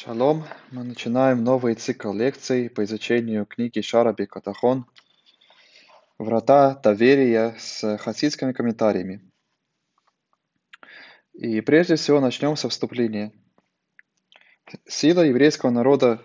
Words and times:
Шалом! 0.00 0.44
Мы 0.70 0.84
начинаем 0.84 1.42
новый 1.42 1.74
цикл 1.74 2.12
лекций 2.12 2.70
по 2.70 2.84
изучению 2.84 3.46
книги 3.46 3.80
Шараби 3.80 4.26
Катахон 4.26 4.86
«Врата 6.18 6.76
доверия» 6.76 7.56
с 7.58 7.98
хасидскими 7.98 8.52
комментариями. 8.52 9.28
И 11.32 11.60
прежде 11.62 11.96
всего 11.96 12.20
начнем 12.20 12.54
со 12.54 12.68
вступления. 12.68 13.32
Сила 14.86 15.22
еврейского 15.22 15.70
народа 15.70 16.22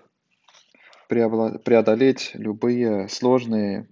преодолеть 1.08 2.30
любые 2.36 3.10
сложные 3.10 3.88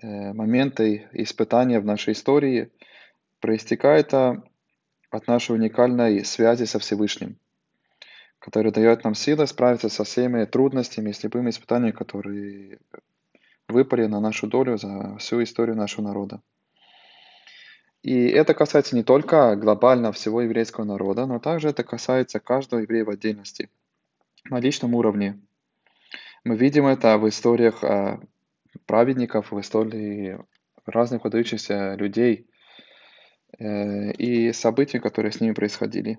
э, 0.00 0.32
моменты 0.32 1.08
испытания 1.12 1.80
в 1.80 1.84
нашей 1.84 2.12
истории 2.12 2.70
проистекает 3.40 4.14
от 4.14 5.26
нашей 5.26 5.56
уникальной 5.56 6.24
связи 6.24 6.66
со 6.66 6.78
Всевышним 6.78 7.40
который 8.42 8.72
дает 8.72 9.04
нам 9.04 9.14
силы 9.14 9.46
справиться 9.46 9.88
со 9.88 10.02
всеми 10.02 10.44
трудностями 10.46 11.10
и 11.10 11.12
с 11.12 11.22
любыми 11.22 11.50
испытаниями, 11.50 11.92
которые 11.92 12.80
выпали 13.68 14.06
на 14.06 14.18
нашу 14.18 14.48
долю 14.48 14.76
за 14.76 15.16
всю 15.18 15.42
историю 15.44 15.76
нашего 15.76 16.04
народа. 16.04 16.40
И 18.02 18.26
это 18.26 18.52
касается 18.52 18.96
не 18.96 19.04
только 19.04 19.54
глобально 19.54 20.10
всего 20.10 20.42
еврейского 20.42 20.84
народа, 20.84 21.24
но 21.26 21.38
также 21.38 21.68
это 21.68 21.84
касается 21.84 22.40
каждого 22.40 22.80
еврея 22.80 23.04
в 23.04 23.10
отдельности, 23.10 23.70
на 24.50 24.58
личном 24.58 24.96
уровне. 24.96 25.38
Мы 26.42 26.56
видим 26.56 26.86
это 26.88 27.18
в 27.18 27.28
историях 27.28 27.84
а, 27.84 28.18
праведников, 28.86 29.52
в 29.52 29.60
истории 29.60 30.40
разных 30.84 31.22
выдающихся 31.22 31.94
людей 31.94 32.48
э, 33.60 34.10
и 34.14 34.52
событий, 34.52 34.98
которые 34.98 35.30
с 35.30 35.40
ними 35.40 35.52
происходили. 35.52 36.18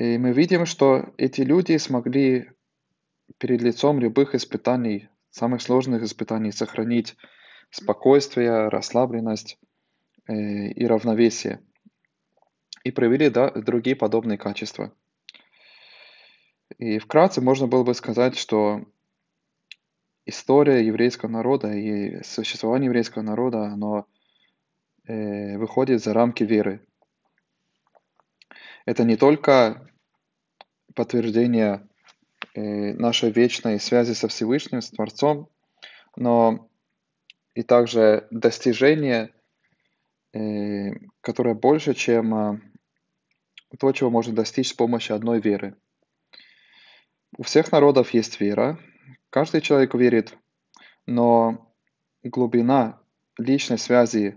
И 0.00 0.16
мы 0.16 0.32
видим, 0.32 0.64
что 0.64 1.12
эти 1.18 1.42
люди 1.42 1.76
смогли 1.76 2.52
перед 3.36 3.60
лицом 3.60 4.00
любых 4.00 4.34
испытаний, 4.34 5.10
самых 5.28 5.60
сложных 5.60 6.02
испытаний, 6.02 6.52
сохранить 6.52 7.18
спокойствие, 7.70 8.68
расслабленность 8.68 9.58
э, 10.26 10.68
и 10.68 10.86
равновесие. 10.86 11.60
И 12.82 12.92
проявили 12.92 13.28
да, 13.28 13.50
другие 13.50 13.94
подобные 13.94 14.38
качества. 14.38 14.90
И 16.78 16.98
вкратце 16.98 17.42
можно 17.42 17.66
было 17.66 17.84
бы 17.84 17.92
сказать, 17.92 18.38
что 18.38 18.86
история 20.24 20.82
еврейского 20.82 21.28
народа 21.28 21.74
и 21.74 22.22
существование 22.22 22.86
еврейского 22.86 23.20
народа, 23.20 23.64
оно 23.64 24.06
э, 25.06 25.58
выходит 25.58 26.02
за 26.02 26.14
рамки 26.14 26.42
веры. 26.42 26.80
Это 28.86 29.04
не 29.04 29.16
только 29.18 29.86
подтверждение 30.94 31.86
э, 32.54 32.92
нашей 32.94 33.30
вечной 33.30 33.80
связи 33.80 34.12
со 34.12 34.28
Всевышним, 34.28 34.82
с 34.82 34.90
Творцом, 34.90 35.48
но 36.16 36.68
и 37.54 37.62
также 37.62 38.26
достижение, 38.30 39.32
э, 40.32 40.92
которое 41.20 41.54
больше, 41.54 41.94
чем 41.94 42.34
э, 42.34 42.60
то, 43.78 43.92
чего 43.92 44.10
можно 44.10 44.34
достичь 44.34 44.70
с 44.70 44.74
помощью 44.74 45.16
одной 45.16 45.40
веры. 45.40 45.76
У 47.36 47.42
всех 47.42 47.70
народов 47.72 48.10
есть 48.10 48.40
вера, 48.40 48.78
каждый 49.30 49.60
человек 49.60 49.94
верит, 49.94 50.36
но 51.06 51.72
глубина 52.22 53.00
личной 53.38 53.78
связи 53.78 54.36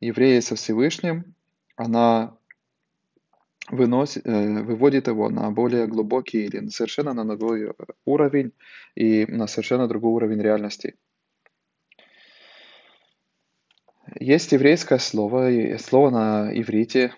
еврея 0.00 0.40
со 0.40 0.56
Всевышним, 0.56 1.34
она 1.76 2.36
выносит, 3.70 4.26
э, 4.26 4.62
выводит 4.62 5.08
его 5.08 5.28
на 5.28 5.50
более 5.50 5.86
глубокий 5.86 6.44
или 6.44 6.68
совершенно 6.68 7.12
на 7.12 7.24
другой 7.24 7.72
уровень 8.04 8.52
и 8.94 9.26
на 9.26 9.46
совершенно 9.46 9.88
другой 9.88 10.12
уровень 10.12 10.40
реальности. 10.40 10.94
Есть 14.20 14.52
еврейское 14.52 14.98
слово, 14.98 15.78
слово 15.78 16.10
на 16.10 16.50
иврите, 16.52 17.12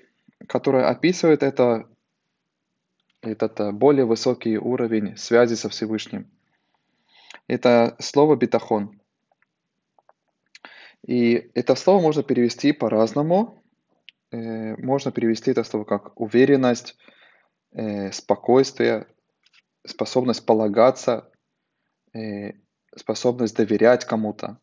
которое 0.47 0.87
описывает 0.87 1.43
это, 1.43 1.89
этот 3.21 3.61
э, 3.61 3.73
более 3.73 4.07
высокий 4.07 4.57
уровень 4.59 5.17
связи 5.17 5.55
со 5.55 5.69
Всевышним. 5.69 6.31
Это 7.47 7.97
слово 7.99 8.37
«битахон». 8.37 9.01
И 11.07 11.51
это 11.55 11.75
слово 11.75 12.03
можно 12.03 12.23
перевести 12.23 12.73
по-разному, 12.73 13.58
Э, 14.31 14.77
можно 14.77 15.11
перевести 15.11 15.51
это 15.51 15.65
слово 15.65 15.85
как 15.85 16.19
уверенность, 16.21 16.97
э, 17.73 18.13
спокойствие, 18.13 19.07
способность 19.87 20.45
полагаться, 20.45 21.31
э, 22.15 22.53
способность 22.95 23.57
доверять 23.57 24.05
кому-то. 24.05 24.59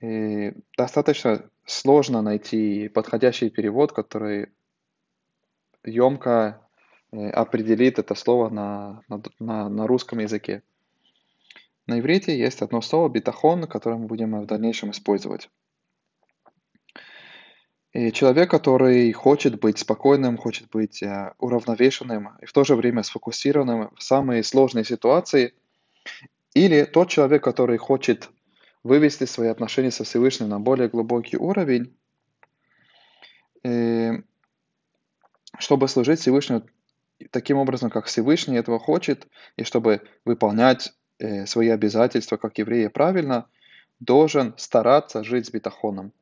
И 0.00 0.52
достаточно 0.76 1.48
сложно 1.64 2.22
найти 2.22 2.88
подходящий 2.88 3.50
перевод, 3.50 3.92
который 3.92 4.48
емко 5.84 6.58
определит 7.12 7.98
это 7.98 8.14
слово 8.14 8.48
на, 8.48 9.02
на, 9.38 9.68
на 9.68 9.86
русском 9.86 10.18
языке. 10.18 10.62
На 11.86 12.00
иврите 12.00 12.36
есть 12.36 12.62
одно 12.62 12.80
слово 12.80 13.10
«битахон», 13.10 13.66
которое 13.66 13.96
мы 13.96 14.06
будем 14.06 14.40
в 14.40 14.46
дальнейшем 14.46 14.92
использовать. 14.92 15.50
И 17.92 18.10
человек, 18.10 18.50
который 18.50 19.12
хочет 19.12 19.60
быть 19.60 19.78
спокойным, 19.78 20.38
хочет 20.38 20.70
быть 20.70 21.02
э, 21.02 21.34
уравновешенным 21.38 22.30
и 22.40 22.46
в 22.46 22.52
то 22.52 22.64
же 22.64 22.74
время 22.74 23.02
сфокусированным 23.02 23.90
в 23.94 24.02
самые 24.02 24.42
сложные 24.42 24.84
ситуации, 24.84 25.52
или 26.54 26.84
тот 26.84 27.10
человек, 27.10 27.44
который 27.44 27.76
хочет 27.76 28.30
вывести 28.82 29.24
свои 29.24 29.48
отношения 29.48 29.90
со 29.90 30.04
Всевышним 30.04 30.48
на 30.48 30.58
более 30.58 30.88
глубокий 30.88 31.36
уровень, 31.36 31.94
э, 33.62 34.12
чтобы 35.58 35.86
служить 35.86 36.20
Всевышнему 36.20 36.62
таким 37.30 37.58
образом, 37.58 37.90
как 37.90 38.06
Всевышний 38.06 38.56
этого 38.56 38.78
хочет, 38.78 39.28
и 39.58 39.64
чтобы 39.64 40.00
выполнять 40.24 40.94
э, 41.18 41.44
свои 41.44 41.68
обязательства 41.68 42.38
как 42.38 42.56
евреи 42.56 42.88
правильно, 42.88 43.46
должен 44.00 44.54
стараться 44.56 45.22
жить 45.22 45.46
с 45.46 45.50
есть 45.50 46.12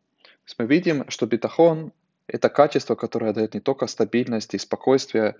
мы 0.58 0.66
видим, 0.66 1.08
что 1.08 1.26
битахон– 1.26 1.92
это 2.26 2.48
качество, 2.48 2.94
которое 2.94 3.32
дает 3.32 3.54
не 3.54 3.60
только 3.60 3.86
стабильность 3.86 4.54
и 4.54 4.58
спокойствие, 4.58 5.36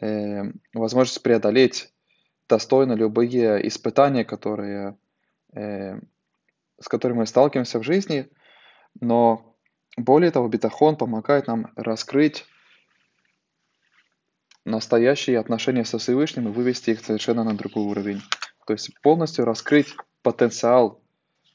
э, 0.00 0.44
возможность 0.74 1.22
преодолеть 1.22 1.92
достойно 2.48 2.94
любые 2.94 3.66
испытания, 3.68 4.24
которые, 4.24 4.96
э, 5.54 5.98
с 6.78 6.88
которыми 6.88 7.18
мы 7.18 7.26
сталкиваемся 7.26 7.78
в 7.78 7.84
жизни, 7.84 8.28
но 9.00 9.56
более 9.96 10.30
того, 10.30 10.48
битахон 10.48 10.96
помогает 10.96 11.46
нам 11.46 11.72
раскрыть 11.76 12.46
настоящие 14.64 15.38
отношения 15.38 15.84
со 15.84 15.98
Всевышним 15.98 16.48
и 16.48 16.52
вывести 16.52 16.90
их 16.90 17.04
совершенно 17.04 17.44
на 17.44 17.56
другой 17.56 17.84
уровень. 17.84 18.22
То 18.66 18.74
есть 18.74 19.00
полностью 19.00 19.44
раскрыть 19.44 19.96
потенциал 20.22 21.02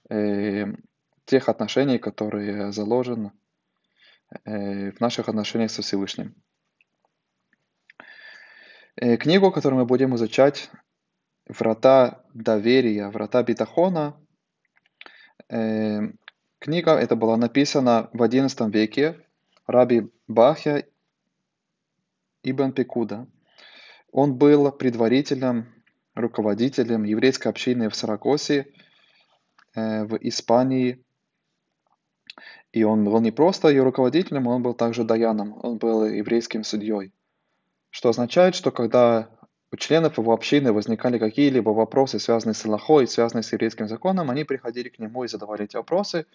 э, 0.10 0.66
тех 1.26 1.50
отношений, 1.50 1.98
которые 1.98 2.72
заложены 2.72 3.32
э, 4.46 4.92
в 4.92 5.00
наших 5.00 5.28
отношениях 5.28 5.72
со 5.72 5.82
Всевышним. 5.82 6.36
Э, 8.96 9.18
книгу, 9.18 9.52
которую 9.52 9.82
мы 9.82 9.86
будем 9.86 10.16
изучать, 10.16 10.70
«Врата 11.48 12.24
доверия», 12.34 13.10
«Врата 13.10 13.44
битахона», 13.44 14.20
э, 15.50 16.00
книга 16.60 16.92
эта 16.92 17.16
была 17.16 17.38
написана 17.38 18.10
в 18.14 18.22
XI 18.22 18.72
веке 18.72 19.20
Раби 19.68 20.12
Бахя 20.28 20.84
Ибн 22.44 22.72
Пекуда. 22.72 23.28
Он 24.12 24.38
был 24.38 24.72
предварителем, 24.72 25.74
руководителем 26.14 27.04
еврейской 27.04 27.50
общины 27.50 27.90
в 27.90 27.96
Саракосе, 27.96 28.72
в 29.76 30.18
Испании 30.22 31.05
и 32.76 32.84
он 32.84 33.06
был 33.06 33.22
не 33.22 33.32
просто 33.32 33.70
ее 33.70 33.84
руководителем, 33.84 34.48
он 34.48 34.62
был 34.62 34.74
также 34.74 35.06
даяном, 35.06 35.58
он 35.64 35.78
был 35.78 36.04
еврейским 36.04 36.66
судьей. 36.66 37.14
Что 37.90 38.10
означает, 38.10 38.54
что 38.54 38.70
когда 38.70 39.30
у 39.72 39.78
членов 39.78 40.18
его 40.18 40.34
общины 40.34 40.74
возникали 40.74 41.18
какие-либо 41.18 41.70
вопросы, 41.70 42.20
связанные 42.20 42.54
с 42.54 42.66
Аллахой, 42.66 43.08
связанные 43.08 43.44
с 43.44 43.54
еврейским 43.54 43.88
законом, 43.88 44.30
они 44.30 44.44
приходили 44.44 44.90
к 44.90 45.00
нему 45.00 45.24
и 45.24 45.30
задавали 45.30 45.64
эти 45.64 45.78
вопросы, 45.78 46.26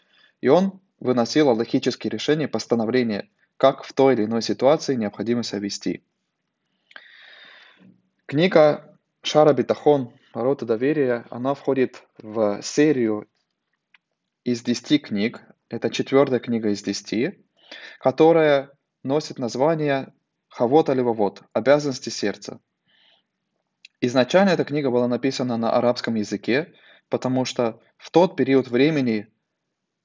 и 0.41 0.49
он 0.49 0.81
выносил 0.99 1.51
аллахические 1.51 2.11
решения, 2.11 2.49
постановления, 2.49 3.29
как 3.59 3.85
в 3.85 3.93
той 3.93 4.15
или 4.15 4.25
иной 4.25 4.41
ситуации 4.41 4.95
необходимо 4.95 5.43
себя 5.43 5.59
вести. 5.59 6.03
Книга 8.25 8.97
Шара 9.21 9.53
Битахон, 9.53 10.11
Ворота 10.33 10.65
доверия, 10.65 11.27
она 11.29 11.53
входит 11.53 12.03
в 12.17 12.63
серию 12.63 13.29
из 14.43 14.63
10 14.63 15.03
книг, 15.03 15.43
это 15.71 15.89
четвертая 15.89 16.41
книга 16.41 16.69
из 16.69 16.83
десяти, 16.83 17.47
которая 18.01 18.73
носит 19.03 19.39
название 19.39 20.13
Хавот 20.49 20.91
Аливавот, 20.91 21.43
обязанности 21.53 22.11
сердца. 22.11 22.61
Изначально 24.01 24.51
эта 24.51 24.65
книга 24.65 24.91
была 24.91 25.07
написана 25.07 25.57
на 25.57 25.73
арабском 25.73 26.17
языке, 26.17 26.75
потому 27.09 27.45
что 27.45 27.81
в 27.97 28.11
тот 28.11 28.37
период 28.37 28.69
времени 28.69 29.33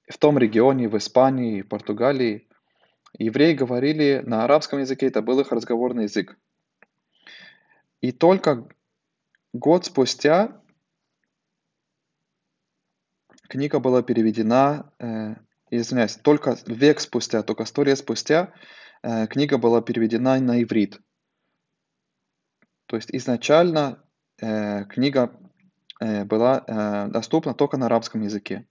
в 0.08 0.18
том 0.20 0.38
регионе, 0.38 0.88
в 0.88 0.98
Испании, 0.98 1.64
Португалии, 1.64 2.48
евреи 3.18 3.54
говорили 3.54 4.22
на 4.24 4.44
арабском 4.44 4.80
языке, 4.80 5.08
это 5.08 5.24
был 5.24 5.40
их 5.40 5.52
разговорный 5.52 6.04
язык. 6.04 6.38
И 8.02 8.12
только 8.12 8.68
год 9.54 9.86
спустя 9.86 10.62
книга 13.48 13.80
была 13.80 14.04
переведена, 14.04 14.92
э, 15.00 15.36
извиняюсь, 15.70 16.16
только 16.16 16.58
век 16.66 17.00
спустя, 17.00 17.44
только 17.44 17.66
сто 17.66 17.84
лет 17.84 17.98
спустя 17.98 18.54
э, 19.04 19.28
книга 19.28 19.58
была 19.58 19.82
переведена 19.82 20.40
на 20.40 20.62
иврит. 20.62 21.00
То 22.88 22.96
есть 22.96 23.10
изначально 23.12 24.04
э, 24.40 24.86
книга 24.86 25.32
э, 26.00 26.24
была 26.24 26.64
э, 26.66 27.08
доступна 27.12 27.54
только 27.54 27.78
на 27.78 27.88
арабском 27.88 28.22
языке. 28.22 28.68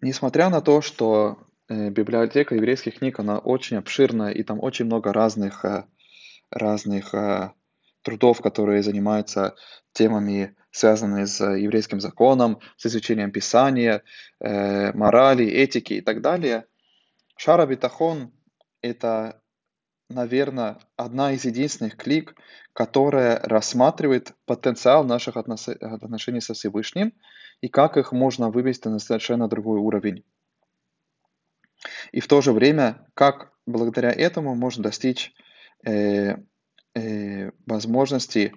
Несмотря 0.00 0.50
на 0.50 0.60
то, 0.60 0.80
что 0.80 1.46
э, 1.68 1.90
библиотека 1.90 2.56
еврейских 2.56 2.98
книг, 2.98 3.20
она 3.20 3.38
очень 3.38 3.76
обширная, 3.76 4.32
и 4.32 4.42
там 4.42 4.60
очень 4.60 4.86
много 4.86 5.12
разных, 5.12 5.64
э, 5.64 5.86
разных 6.50 7.14
э, 7.14 7.52
трудов, 8.02 8.40
которые 8.40 8.82
занимаются 8.82 9.54
темами, 9.92 10.56
связанными 10.72 11.26
с 11.26 11.40
еврейским 11.44 12.00
законом, 12.00 12.58
с 12.76 12.86
изучением 12.86 13.30
Писания, 13.30 14.02
э, 14.40 14.92
морали, 14.92 15.46
этики 15.46 15.94
и 15.94 16.00
так 16.00 16.22
далее. 16.22 16.66
Шара 17.36 17.66
Битахон– 17.66 18.32
это, 18.82 19.42
наверное, 20.08 20.78
одна 20.96 21.32
из 21.32 21.44
единственных 21.44 21.96
книг, 21.96 22.34
которая 22.72 23.38
рассматривает 23.40 24.32
потенциал 24.46 25.04
наших 25.04 25.36
отношений 25.36 26.40
со 26.40 26.54
Всевышним 26.54 27.12
и 27.60 27.68
как 27.68 27.96
их 27.96 28.12
можно 28.12 28.50
вывести 28.50 28.88
на 28.88 28.98
совершенно 28.98 29.48
другой 29.48 29.78
уровень. 29.78 30.24
И 32.12 32.20
в 32.20 32.28
то 32.28 32.40
же 32.40 32.52
время, 32.52 33.06
как 33.14 33.52
благодаря 33.66 34.10
этому 34.10 34.54
можно 34.54 34.84
достичь 34.84 35.34
э, 35.84 36.36
э, 36.94 37.50
возможности 37.66 38.54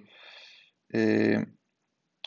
э, 0.92 1.44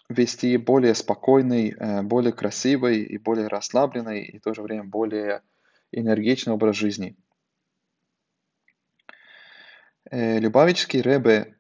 вести 0.09 0.57
более 0.57 0.95
спокойный, 0.95 1.75
э, 1.77 2.01
более 2.01 2.33
красивый 2.33 3.03
и 3.03 3.17
более 3.17 3.47
расслабленный, 3.47 4.23
и 4.23 4.39
в 4.39 4.41
то 4.41 4.53
же 4.53 4.61
время 4.61 4.83
более 4.83 5.41
энергичный 5.91 6.53
образ 6.53 6.75
жизни. 6.75 7.15
Э, 10.09 10.39
Любавический 10.39 11.01
Ребе 11.01 11.55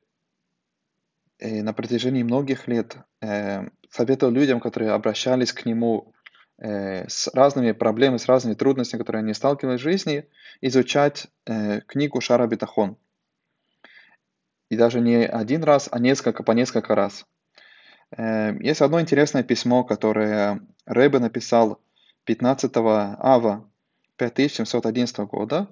э, 1.37 1.61
на 1.61 1.73
протяжении 1.73 2.23
многих 2.23 2.67
лет 2.67 2.97
советовал 3.89 4.31
людям, 4.31 4.59
которые 4.59 4.91
обращались 4.91 5.51
к 5.51 5.65
нему 5.65 6.13
с 6.57 7.27
разными 7.33 7.71
проблемами, 7.71 8.17
с 8.17 8.27
разными 8.27 8.53
трудностями, 8.53 8.99
которые 8.99 9.21
они 9.21 9.33
сталкивались 9.33 9.79
в 9.79 9.83
жизни, 9.83 10.25
изучать 10.61 11.27
книгу 11.87 12.21
Шара 12.21 12.47
Битахон– 12.47 12.97
и 14.69 14.77
даже 14.77 15.01
не 15.01 15.25
один 15.25 15.63
раз, 15.63 15.89
а 15.91 15.99
несколько, 15.99 16.43
по 16.43 16.51
несколько 16.51 16.95
раз. 16.95 17.25
Эм, 18.17 18.59
есть 18.59 18.81
одно 18.81 18.99
интересное 18.99 19.43
письмо, 19.43 19.83
которое 19.83 20.61
Рэбе 20.85 21.19
написал 21.19 21.79
15 22.25 22.71
ава 22.77 23.69
5711 24.17 25.17
года, 25.19 25.67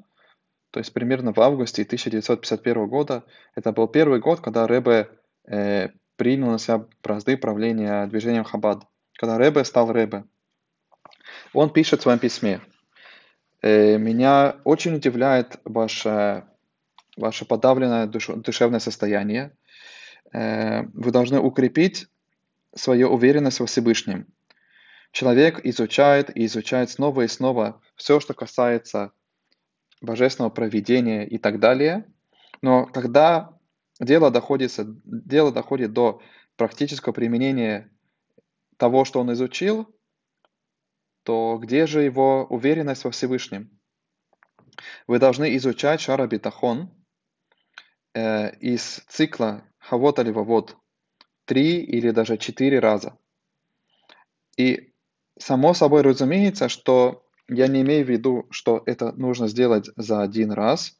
то 0.71 0.79
есть 0.79 0.93
примерно 0.93 1.33
в 1.33 1.39
августе 1.39 1.83
1951 1.83 2.87
года. 2.87 3.23
Это 3.55 3.71
был 3.71 3.87
первый 3.87 4.19
год, 4.19 4.41
когда 4.41 4.67
Рэбе 4.67 5.09
э, 5.47 5.89
принял 6.15 6.51
на 6.51 6.59
себя 6.59 6.85
бразды 7.03 7.37
правления 7.37 8.05
движением 8.07 8.43
Хабад, 8.43 8.83
когда 9.13 9.37
Рэбе 9.37 9.63
стал 9.63 9.91
Рэбе. 9.91 10.25
Он 11.53 11.71
пишет 11.71 11.99
в 11.99 12.03
своем 12.03 12.19
письме, 12.19 12.61
«Э, 13.61 13.97
«Меня 13.97 14.57
очень 14.63 14.95
удивляет 14.95 15.59
ваше 15.65 16.45
ваше 17.17 17.45
подавленное 17.45 18.05
душевное 18.05 18.79
состояние. 18.79 19.51
Э, 20.31 20.83
вы 20.93 21.11
должны 21.11 21.39
укрепить 21.39 22.07
свою 22.77 23.09
уверенность 23.09 23.59
во 23.59 23.65
Всевышнем. 23.65 24.27
Человек 25.11 25.59
изучает 25.65 26.35
и 26.35 26.45
изучает 26.45 26.89
снова 26.89 27.21
и 27.21 27.27
снова 27.27 27.81
все, 27.95 28.19
что 28.19 28.33
касается 28.33 29.11
божественного 30.01 30.51
проведения 30.51 31.27
и 31.27 31.37
так 31.37 31.59
далее. 31.59 32.05
Но 32.61 32.85
когда 32.85 33.57
дело 33.99 34.31
доходит, 34.31 34.73
дело 35.05 35.51
доходит 35.51 35.93
до 35.93 36.21
практического 36.55 37.13
применения 37.13 37.91
того, 38.77 39.05
что 39.05 39.19
он 39.19 39.33
изучил, 39.33 39.87
то 41.23 41.57
где 41.57 41.87
же 41.87 42.03
его 42.03 42.45
уверенность 42.45 43.03
во 43.03 43.11
Всевышнем? 43.11 43.77
Вы 45.07 45.19
должны 45.19 45.55
изучать 45.57 45.99
Шара 45.99 46.27
Битахон, 46.27 46.91
э, 48.13 48.55
из 48.57 49.01
цикла 49.07 49.63
Хавот 49.79 50.19
Аливавот 50.19 50.77
три 51.47 51.81
или 51.81 52.11
даже 52.11 52.37
четыре 52.37 52.79
раза. 52.79 53.17
И 54.57 54.93
само 55.39 55.73
собой 55.73 56.01
разумеется, 56.01 56.69
что 56.69 57.25
я 57.47 57.67
не 57.67 57.81
имею 57.81 58.05
в 58.05 58.09
виду, 58.09 58.47
что 58.51 58.83
это 58.85 59.13
нужно 59.13 59.47
сделать 59.47 59.89
за 59.95 60.21
один 60.21 60.51
раз, 60.51 60.99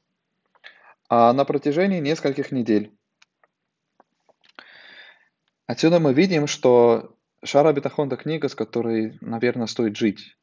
а 1.10 1.34
на 1.34 1.46
протяжении 1.46 2.00
нескольких 2.00 2.52
недель. 2.52 2.98
Отсюда 5.66 6.00
мы 6.00 6.14
видим, 6.14 6.48
что 6.48 7.18
Шара 7.44 7.74
Бетахон– 7.74 8.08
это 8.10 8.16
книга, 8.16 8.48
с 8.48 8.56
которой, 8.56 9.18
наверное, 9.20 9.68
стоит 9.68 9.98
жить. 9.98 10.38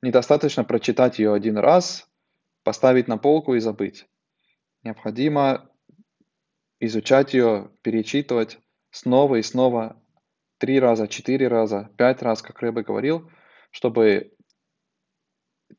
Недостаточно 0.00 0.64
прочитать 0.64 1.18
ее 1.18 1.34
один 1.34 1.58
раз, 1.58 2.08
поставить 2.62 3.06
на 3.06 3.18
полку 3.18 3.54
и 3.54 3.60
забыть. 3.60 4.06
Необходимо 4.82 5.70
изучать 6.80 7.34
ее, 7.34 7.70
перечитывать 7.82 8.58
снова 8.92 9.36
и 9.36 9.42
снова, 9.42 10.00
три 10.58 10.78
раза, 10.78 11.08
четыре 11.08 11.48
раза, 11.48 11.90
пять 11.96 12.22
раз, 12.22 12.40
как 12.40 12.60
Рэбе 12.60 12.82
говорил, 12.82 13.28
чтобы 13.72 14.32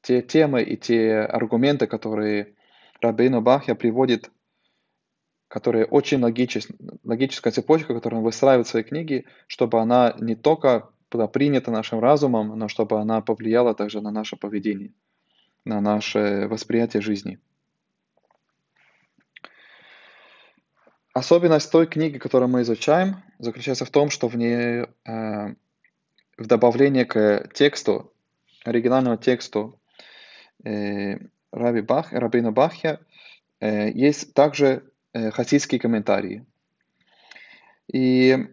те 0.02 0.22
темы 0.22 0.64
и 0.64 0.76
те 0.76 1.20
аргументы, 1.20 1.88
которые 1.88 2.56
Рабейну 3.00 3.42
Бахья 3.42 3.76
приводит, 3.76 4.30
которые 5.48 5.86
очень 5.86 6.20
логичны, 6.22 6.76
логическая 7.04 7.54
цепочка, 7.54 7.94
которую 7.94 8.20
он 8.20 8.26
выстраивает 8.26 8.68
в 8.68 8.72
своей 8.72 8.86
книге, 8.86 9.26
чтобы 9.48 9.80
она 9.80 10.16
не 10.20 10.36
только 10.36 10.90
была 11.12 11.28
принята 11.28 11.70
нашим 11.70 12.00
разумом, 12.00 12.58
но 12.58 12.68
чтобы 12.68 13.00
она 13.00 13.22
повлияла 13.22 13.76
также 13.76 14.02
на 14.02 14.12
наше 14.12 14.36
поведение, 14.36 14.94
на 15.64 15.80
наше 15.80 16.48
восприятие 16.50 17.02
жизни. 17.02 17.40
Особенность 21.14 21.72
той 21.72 21.86
книги, 21.86 22.18
которую 22.18 22.50
мы 22.50 22.64
изучаем, 22.64 23.24
заключается 23.38 23.86
в 23.86 23.92
том, 23.92 24.10
что 24.10 24.28
в 24.28 24.36
ней, 24.36 24.88
э, 25.06 25.56
в 26.38 26.48
добавлении 26.48 27.04
к 27.04 27.50
тексту, 27.54 28.12
оригинальному 28.66 29.18
тексту 29.18 29.80
э, 30.64 31.20
Раби 31.52 31.82
Бах, 31.82 32.12
Рабина 32.14 32.52
Бахья, 32.52 33.00
э, 33.60 33.92
есть 33.92 34.34
также 34.34 34.92
э, 35.14 35.30
хасидские 35.30 35.80
комментарии. 35.80 36.48
И 37.94 38.48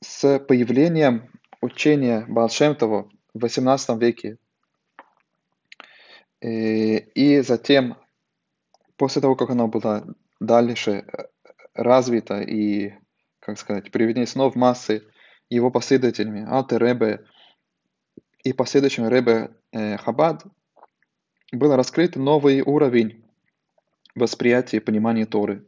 с 0.00 0.38
появлением 0.38 1.30
учения 1.60 2.24
Балшемтова 2.26 3.10
в 3.34 3.44
XVIII 3.44 3.98
веке 3.98 4.38
э, 6.40 6.98
и 6.98 7.42
затем, 7.42 7.98
после 8.96 9.20
того, 9.20 9.36
как 9.36 9.50
оно 9.50 9.68
было 9.68 10.14
дальше 10.40 10.90
э, 10.90 11.24
развито 11.74 12.40
и, 12.40 12.94
как 13.40 13.58
сказать, 13.58 13.90
привнесено 13.90 14.50
в 14.50 14.56
массы 14.56 15.02
его 15.48 15.70
последователями, 15.70 16.46
Алте 16.48 16.78
Ребе 16.78 17.24
и 18.42 18.52
последующим 18.52 19.08
Ребе 19.08 19.50
э, 19.72 19.96
Хабад, 19.98 20.44
был 21.52 21.74
раскрыт 21.76 22.16
новый 22.16 22.62
уровень 22.62 23.24
восприятия 24.14 24.78
и 24.78 24.80
понимания 24.80 25.26
Торы. 25.26 25.66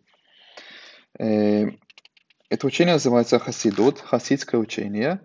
Э, 1.18 1.66
это 2.48 2.66
учение 2.66 2.94
называется 2.94 3.38
Хасидут, 3.38 4.00
хасидское 4.00 4.60
учение, 4.60 5.20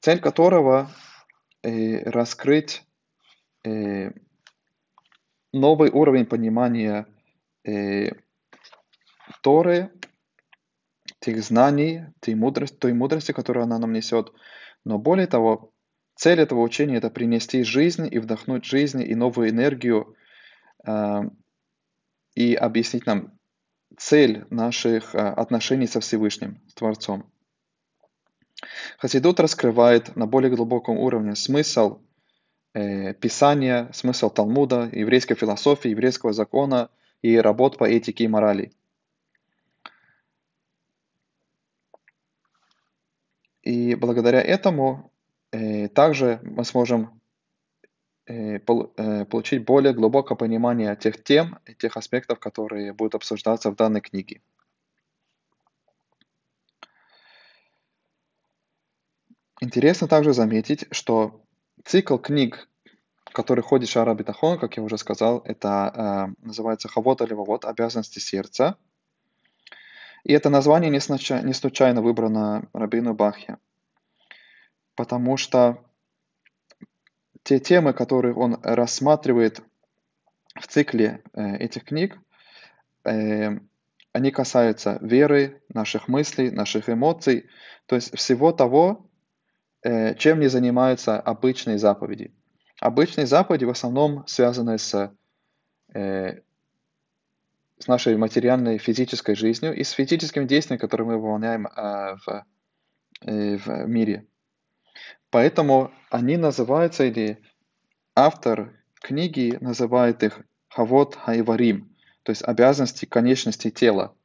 цель 0.00 0.20
которого 0.20 0.90
раскрыть 1.62 2.82
новый 5.52 5.90
уровень 5.90 6.26
понимания 6.26 7.06
Торы, 9.42 9.90
тех 11.20 11.42
знаний, 11.42 12.02
той 12.20 12.34
мудрости, 12.34 12.76
той 12.76 12.92
мудрости, 12.92 13.32
которую 13.32 13.64
она 13.64 13.78
нам 13.78 13.92
несет. 13.92 14.32
Но 14.84 14.98
более 14.98 15.26
того, 15.26 15.72
цель 16.14 16.40
этого 16.40 16.60
учения– 16.60 16.96
это 16.98 17.10
принести 17.10 17.62
жизнь 17.62 18.08
и 18.10 18.18
вдохнуть 18.18 18.64
жизнь 18.64 19.02
и 19.02 19.14
новую 19.14 19.50
энергию 19.50 20.16
э, 20.86 21.22
и 22.34 22.54
объяснить 22.54 23.06
нам 23.06 23.32
цель 23.96 24.44
наших 24.50 25.14
э, 25.14 25.18
отношений 25.18 25.86
со 25.86 26.00
Всевышним, 26.00 26.60
с 26.68 26.74
Творцом. 26.74 27.30
Хасидут 28.98 29.40
раскрывает 29.40 30.16
на 30.16 30.26
более 30.26 30.54
глубоком 30.54 30.98
уровне 30.98 31.34
смысл 31.34 32.00
э, 32.74 33.14
Писания, 33.14 33.90
смысл 33.92 34.30
Талмуда, 34.30 34.88
еврейской 34.92 35.34
философии, 35.34 35.90
еврейского 35.90 36.32
закона 36.32 36.90
и 37.22 37.36
работ 37.36 37.78
по 37.78 37.84
этике 37.84 38.24
и 38.24 38.28
морали. 38.28 38.72
И 43.64 43.94
благодаря 43.94 44.42
этому 44.42 45.10
э, 45.50 45.88
также 45.88 46.38
мы 46.42 46.64
сможем 46.64 47.18
э, 48.26 48.58
э, 48.58 49.24
получить 49.24 49.64
более 49.64 49.94
глубокое 49.94 50.36
понимание 50.36 50.94
тех 50.96 51.24
тем 51.24 51.58
и 51.64 51.74
тех 51.74 51.96
аспектов, 51.96 52.38
которые 52.38 52.92
будут 52.92 53.14
обсуждаться 53.14 53.70
в 53.70 53.76
данной 53.76 54.02
книге. 54.02 54.42
Интересно 59.62 60.08
также 60.08 60.34
заметить, 60.34 60.84
что 60.90 61.42
цикл 61.86 62.18
книг, 62.18 62.68
который 63.32 63.62
ходит 63.62 63.88
Шара 63.88 64.12
Битахон, 64.14 64.58
как 64.58 64.76
я 64.76 64.82
уже 64.82 64.98
сказал, 64.98 65.38
это 65.38 66.34
э, 66.38 66.46
называется 66.46 66.88
Хавот 66.88 67.22
Аливавот, 67.22 67.64
обязанности 67.64 68.18
сердца. 68.18 68.76
И 70.24 70.32
это 70.32 70.50
название 70.50 70.90
не, 70.90 71.00
случайно, 71.00 71.46
не 71.46 71.52
случайно 71.52 72.02
выбрано 72.02 72.68
Рабину 72.72 73.14
Бахе, 73.14 73.58
потому 74.94 75.36
что 75.36 75.84
те 77.42 77.58
темы, 77.58 77.92
которые 77.92 78.34
он 78.34 78.58
рассматривает 78.62 79.62
в 80.58 80.66
цикле 80.66 81.22
э, 81.34 81.56
этих 81.56 81.84
книг, 81.84 82.18
э, 83.04 83.58
они 84.12 84.30
касаются 84.30 84.98
веры, 85.02 85.62
наших 85.68 86.08
мыслей, 86.08 86.50
наших 86.50 86.88
эмоций, 86.88 87.48
то 87.86 87.96
есть 87.96 88.16
всего 88.16 88.52
того, 88.52 89.10
Э, 89.84 90.14
чем 90.14 90.40
не 90.40 90.48
занимаются 90.48 91.20
обычные 91.20 91.76
заповеди. 91.76 92.34
Обычные 92.80 93.26
заповеди 93.26 93.66
в 93.66 93.70
основном 93.70 94.26
связаны 94.26 94.78
с, 94.78 95.14
с 97.78 97.88
нашей 97.88 98.16
материальной 98.16 98.78
физической 98.78 99.34
жизнью 99.34 99.74
и 99.74 99.82
с 99.82 99.90
физическими 99.90 100.44
действиями, 100.44 100.80
которые 100.80 101.06
мы 101.06 101.16
выполняем 101.16 101.66
э, 101.66 102.16
в, 102.24 102.46
в 103.22 103.86
мире. 103.86 104.26
Поэтому 105.30 105.92
они 106.10 106.36
называются, 106.36 107.04
или 107.04 107.42
автор 108.14 108.72
книги 109.00 109.58
называет 109.60 110.22
их 110.22 110.40
Хавот 110.68 111.16
Хайварим, 111.16 111.96
то 112.22 112.30
есть 112.30 112.42
обязанности 112.42 113.04
конечности 113.06 113.70
тела. 113.70 114.16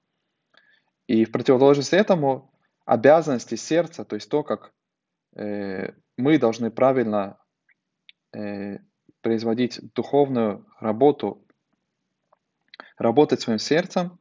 И 1.08 1.26
в 1.26 1.32
противоположность 1.32 1.94
этому 1.94 2.54
обязанности 2.86 3.56
сердца, 3.56 4.06
то 4.06 4.16
есть 4.16 4.30
то, 4.30 4.44
как 4.44 4.74
Э, 5.36 5.94
мы 6.18 6.38
должны 6.38 6.72
правильно 6.72 7.38
э, 8.34 8.80
производить 9.22 9.80
духовную 9.94 10.66
работу, 10.80 11.46
работать 12.98 13.42
своим 13.42 13.60
сердцем, 13.60 14.20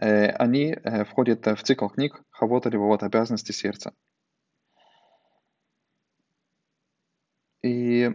э, 0.00 0.28
они 0.30 0.76
входят 1.08 1.46
в 1.46 1.62
цикл 1.62 1.88
книг 1.88 2.22
Хавот 2.30 2.66
или 2.66 2.76
вот 2.76 3.02
обязанности 3.02 3.52
сердца. 3.52 3.92
И 7.64 8.10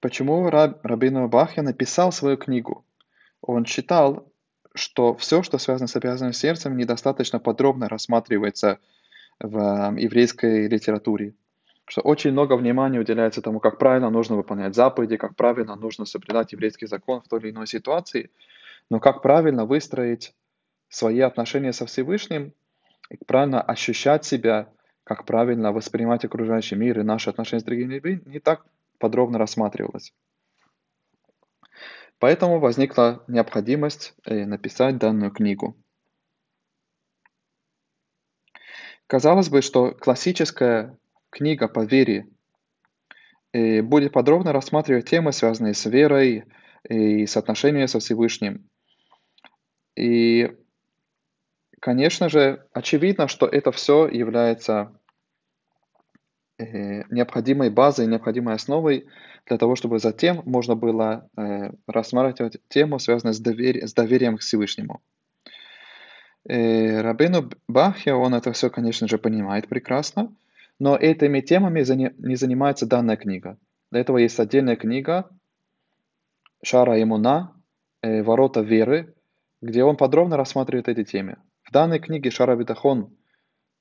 почему 0.00 0.48
Раб, 0.50 0.84
Рабину 0.84 1.28
Бахья 1.28 1.62
написал 1.62 2.12
свою 2.12 2.36
книгу? 2.36 2.86
Он 3.40 3.64
считал, 3.64 4.32
что 4.72 5.16
все, 5.16 5.42
что 5.42 5.58
связано 5.58 5.88
с 5.88 5.96
обязанностью 5.96 6.48
сердцем, 6.48 6.76
недостаточно 6.76 7.40
подробно 7.40 7.88
рассматривается 7.88 8.78
в 9.40 9.96
еврейской 9.96 10.68
литературе. 10.68 11.34
Что 11.88 12.02
очень 12.02 12.32
много 12.32 12.54
внимания 12.54 13.00
уделяется 13.00 13.40
тому, 13.40 13.60
как 13.60 13.78
правильно 13.78 14.10
нужно 14.10 14.36
выполнять 14.36 14.74
заповеди, 14.74 15.16
как 15.16 15.34
правильно 15.36 15.74
нужно 15.74 16.04
соблюдать 16.04 16.52
еврейский 16.52 16.86
закон 16.86 17.22
в 17.22 17.28
той 17.28 17.40
или 17.40 17.50
иной 17.50 17.66
ситуации, 17.66 18.30
но 18.90 19.00
как 19.00 19.22
правильно 19.22 19.64
выстроить 19.64 20.34
свои 20.90 21.20
отношения 21.20 21.72
со 21.72 21.86
Всевышним, 21.86 22.52
и 23.08 23.16
правильно 23.24 23.62
ощущать 23.62 24.26
себя, 24.26 24.70
как 25.02 25.24
правильно 25.24 25.72
воспринимать 25.72 26.26
окружающий 26.26 26.76
мир 26.76 27.00
и 27.00 27.02
наши 27.02 27.30
отношения 27.30 27.60
с 27.60 27.64
другими 27.64 27.94
людьми, 27.94 28.20
не 28.26 28.38
так 28.38 28.66
подробно 28.98 29.38
рассматривалось. 29.38 30.12
Поэтому 32.18 32.60
возникла 32.60 33.24
необходимость 33.28 34.14
э, 34.26 34.44
написать 34.44 34.98
данную 34.98 35.30
книгу. 35.30 35.74
Казалось 39.06 39.48
бы, 39.48 39.62
что 39.62 39.92
классическая 39.92 40.98
книга 41.30 41.68
по 41.68 41.84
вере 41.84 42.28
э, 43.52 43.82
будет 43.82 44.12
подробно 44.12 44.52
рассматривать 44.52 45.08
темы, 45.08 45.32
связанные 45.32 45.74
с 45.74 45.84
верой 45.86 46.44
и 46.88 47.26
с 47.26 47.36
отношениями 47.36 47.86
со 47.86 47.98
Всевышним. 47.98 48.68
И, 49.96 50.56
конечно 51.80 52.28
же, 52.28 52.64
очевидно, 52.72 53.26
что 53.26 53.46
это 53.46 53.72
все 53.72 54.06
является 54.06 54.92
э, 56.58 57.02
необходимой 57.10 57.70
базой, 57.70 58.06
необходимой 58.06 58.54
основой 58.54 59.06
для 59.46 59.58
того, 59.58 59.74
чтобы 59.76 59.98
затем 59.98 60.42
можно 60.44 60.76
было 60.76 61.28
э, 61.36 61.72
рассматривать 61.86 62.58
тему, 62.68 62.98
связанную 62.98 63.34
с, 63.34 63.40
довер... 63.40 63.88
с 63.88 63.92
доверием 63.92 64.36
к 64.36 64.40
Всевышнему. 64.40 65.00
Э, 66.48 67.00
Рабину 67.00 67.50
Бахе, 67.66 68.12
он 68.12 68.34
это 68.34 68.52
все, 68.52 68.70
конечно 68.70 69.08
же, 69.08 69.18
понимает 69.18 69.68
прекрасно, 69.68 70.32
но 70.78 70.96
этими 70.96 71.40
темами 71.40 71.84
не 72.18 72.34
занимается 72.36 72.86
данная 72.86 73.16
книга. 73.16 73.58
Для 73.90 74.00
этого 74.00 74.18
есть 74.18 74.38
отдельная 74.38 74.76
книга 74.76 75.28
Шара 76.62 77.00
Имуна, 77.02 77.54
э, 78.02 78.22
Ворота 78.22 78.60
веры, 78.60 79.14
где 79.60 79.84
он 79.84 79.96
подробно 79.96 80.36
рассматривает 80.36 80.88
эти 80.88 81.04
темы. 81.04 81.36
В 81.62 81.72
данной 81.72 81.98
книге 81.98 82.30
Шара 82.30 82.56
Битахон, 82.56 83.16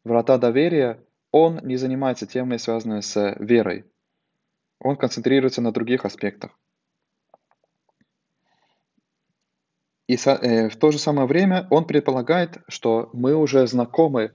Врата 0.03 0.37
доверия, 0.37 1.03
он 1.31 1.59
не 1.63 1.75
занимается 1.75 2.25
темами, 2.25 2.57
связанными 2.57 3.01
с 3.01 3.35
верой. 3.39 3.85
Он 4.79 4.95
концентрируется 4.95 5.61
на 5.61 5.71
других 5.71 6.05
аспектах. 6.05 6.57
И 10.07 10.15
э, 10.15 10.69
в 10.69 10.77
то 10.77 10.91
же 10.91 10.99
самое 10.99 11.27
время 11.27 11.67
он 11.69 11.85
предполагает, 11.85 12.59
что 12.69 13.09
мы 13.11 13.35
уже 13.35 13.67
знакомы 13.67 14.31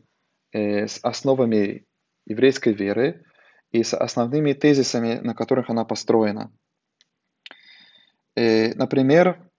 э, 0.52 0.86
с 0.86 1.00
основами 1.02 1.86
еврейской 2.26 2.72
веры 2.72 3.24
и 3.70 3.82
с 3.82 3.94
основными 3.94 4.52
тезисами, 4.52 5.18
на 5.20 5.34
которых 5.34 5.70
она 5.70 5.84
построена. 5.84 6.52
Э, 8.34 8.74
например, 8.74 9.50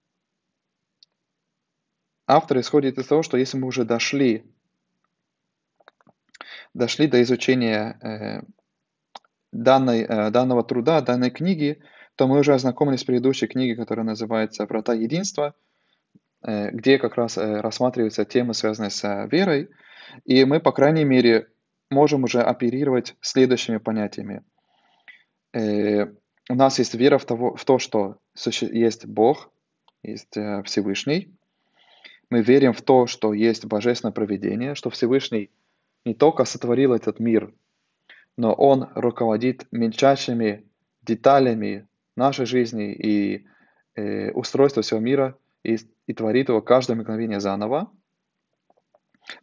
автор 2.28 2.60
исходит 2.60 2.98
из 2.98 3.08
того, 3.08 3.24
что 3.24 3.38
если 3.38 3.58
мы 3.58 3.68
уже 3.68 3.86
дошли, 3.86 4.46
дошли 6.74 7.08
до 7.08 7.22
изучения 7.22 8.46
данной, 9.52 10.08
данного 10.32 10.64
труда, 10.64 11.02
данной 11.02 11.30
книги, 11.30 11.84
то 12.16 12.28
мы 12.28 12.40
уже 12.40 12.54
ознакомились 12.54 13.02
с 13.02 13.04
предыдущей 13.04 13.48
книгой, 13.48 13.76
которая 13.76 14.06
называется 14.06 14.66
«Врата 14.66 14.94
единства», 14.94 15.56
Э, 16.46 16.72
где 16.72 17.00
как 17.00 17.16
раз 17.16 17.38
э, 17.38 17.62
рассматриваются 17.62 18.26
темы, 18.26 18.54
связанные 18.54 18.90
с 18.90 19.04
э, 19.06 19.28
верой, 19.32 19.70
и 20.26 20.44
мы, 20.44 20.60
по 20.60 20.74
крайней 20.74 21.06
мере, 21.06 21.48
можем 21.94 22.24
уже 22.24 22.42
оперировать 22.42 23.16
следующими 23.22 23.78
понятиями. 23.78 24.44
У 25.54 26.56
нас 26.56 26.80
есть 26.80 26.96
вера 26.96 27.18
в, 27.18 27.26
того, 27.26 27.56
в 27.56 27.64
то, 27.64 27.80
что 27.80 28.18
есть 28.36 29.06
Бог, 29.06 29.52
есть 30.02 30.36
Всевышний. 30.66 31.32
Мы 32.30 32.42
верим 32.42 32.74
в 32.74 32.82
то, 32.82 33.08
что 33.08 33.34
есть 33.34 33.66
божественное 33.66 34.12
проведение, 34.12 34.76
что 34.76 34.90
Всевышний 34.90 35.52
не 36.06 36.14
только 36.14 36.46
сотворил 36.46 36.94
этот 36.94 37.20
мир, 37.20 37.54
но 38.36 38.54
Он 38.54 38.90
руководит 38.96 39.68
мельчайшими 39.72 40.66
деталями 41.04 41.88
нашей 42.16 42.46
жизни 42.46 42.92
и 42.94 43.46
э, 43.96 44.32
устройства 44.32 44.82
всего 44.82 45.00
мира 45.00 45.38
и 45.64 45.78
и 46.08 46.14
творит 46.14 46.50
его 46.50 46.62
каждое 46.62 46.96
мгновение 46.96 47.40
заново. 47.40 47.92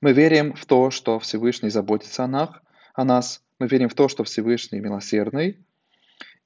Мы 0.00 0.12
верим 0.12 0.54
в 0.54 0.66
то, 0.66 0.90
что 0.90 1.18
Всевышний 1.18 1.70
заботится 1.70 2.24
о 2.24 2.26
нас, 2.26 2.50
о 2.94 3.04
нас. 3.04 3.42
Мы 3.58 3.66
верим 3.66 3.88
в 3.88 3.94
то, 3.94 4.08
что 4.08 4.24
Всевышний 4.24 4.80
милосердный. 4.80 5.64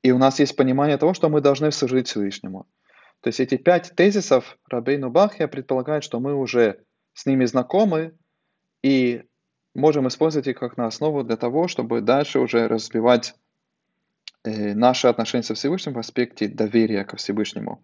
И 0.02 0.12
у 0.12 0.18
нас 0.18 0.38
есть 0.38 0.56
понимание 0.56 0.98
того, 0.98 1.14
что 1.14 1.28
мы 1.28 1.40
должны 1.40 1.70
служить 1.72 2.08
Всевышнему. 2.08 2.66
То 3.20 3.28
есть 3.28 3.40
эти 3.40 3.56
пять 3.56 3.92
тезисов 3.96 4.58
Рабейну 4.68 5.10
Бахья 5.10 5.48
предполагают, 5.48 6.04
что 6.04 6.20
мы 6.20 6.34
уже 6.34 6.80
с 7.14 7.24
ними 7.24 7.46
знакомы 7.46 8.12
и 8.82 9.22
можем 9.74 10.08
использовать 10.08 10.46
их 10.46 10.58
как 10.58 10.76
на 10.76 10.86
основу 10.86 11.24
для 11.24 11.36
того, 11.36 11.68
чтобы 11.68 12.02
дальше 12.02 12.38
уже 12.38 12.68
развивать 12.68 13.34
э, 14.44 14.74
наши 14.74 15.06
отношения 15.08 15.42
со 15.42 15.54
Всевышним 15.54 15.94
в 15.94 15.98
аспекте 15.98 16.48
доверия 16.48 17.04
ко 17.04 17.16
Всевышнему. 17.16 17.82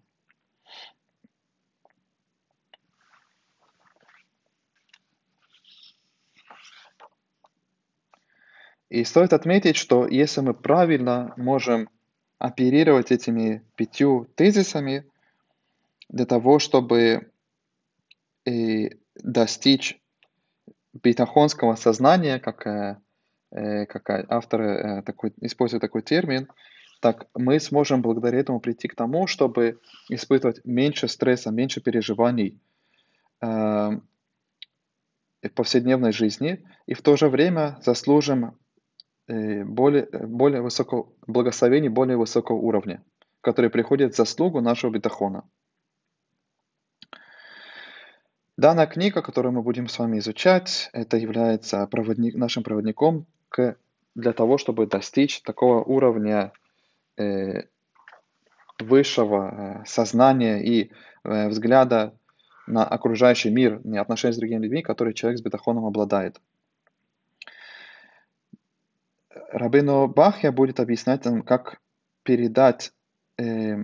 И 8.91 9.05
стоит 9.05 9.31
отметить, 9.31 9.77
что 9.77 10.05
если 10.05 10.41
мы 10.41 10.53
правильно 10.53 11.33
можем 11.37 11.87
оперировать 12.39 13.09
этими 13.13 13.63
пятью 13.77 14.27
тезисами 14.35 15.05
для 16.09 16.25
того, 16.25 16.59
чтобы 16.59 17.31
и 18.43 18.87
э, 18.87 18.97
достичь 19.15 19.97
битахонского 20.91 21.75
сознания, 21.75 22.37
как, 22.39 22.67
э, 22.67 22.97
э 23.51 23.85
как 23.85 24.09
авторы 24.29 24.67
э, 24.67 25.01
такой, 25.03 25.31
используют 25.39 25.79
такой 25.79 26.01
термин, 26.01 26.49
так 26.99 27.27
мы 27.33 27.61
сможем 27.61 28.01
благодаря 28.01 28.39
этому 28.39 28.59
прийти 28.59 28.89
к 28.89 28.95
тому, 28.95 29.25
чтобы 29.25 29.79
испытывать 30.09 30.65
меньше 30.65 31.07
стресса, 31.07 31.49
меньше 31.49 31.79
переживаний 31.79 32.59
в 33.39 34.01
повседневной 35.55 36.11
жизни, 36.11 36.63
и 36.87 36.93
в 36.93 37.01
то 37.01 37.15
же 37.15 37.29
время 37.29 37.79
заслужим 37.81 38.57
более, 39.31 40.07
более 40.11 40.61
высокого, 40.61 41.07
благословений 41.27 41.89
более 41.89 42.17
высокого 42.17 42.57
уровня, 42.57 43.03
которые 43.41 43.69
приходят 43.69 44.13
в 44.13 44.17
заслугу 44.17 44.61
нашего 44.61 44.91
бетахона. 44.91 45.43
Данная 48.57 48.85
книга, 48.85 49.21
которую 49.21 49.53
мы 49.53 49.63
будем 49.63 49.87
с 49.87 49.97
вами 49.97 50.19
изучать, 50.19 50.89
это 50.93 51.17
является 51.17 51.87
проводник, 51.87 52.35
нашим 52.35 52.63
проводником 52.63 53.25
к, 53.49 53.75
для 54.13 54.33
того, 54.33 54.57
чтобы 54.57 54.85
достичь 54.85 55.41
такого 55.41 55.83
уровня 55.83 56.51
э, 57.17 57.63
высшего 58.79 59.81
э, 59.81 59.85
сознания 59.85 60.59
и 60.59 60.91
э, 61.23 61.47
взгляда 61.47 62.13
на 62.67 62.85
окружающий 62.85 63.49
мир, 63.49 63.81
не 63.83 63.97
отношения 63.97 64.33
с 64.33 64.37
другими 64.37 64.63
людьми, 64.63 64.81
который 64.83 65.13
человек 65.13 65.39
с 65.39 65.41
бетахоном 65.41 65.85
обладает. 65.85 66.39
Рабино 69.33 70.07
Бахья 70.07 70.51
будет 70.51 70.79
объяснять 70.79 71.25
нам, 71.25 71.41
как 71.41 71.79
передать 72.23 72.91
э, 73.37 73.77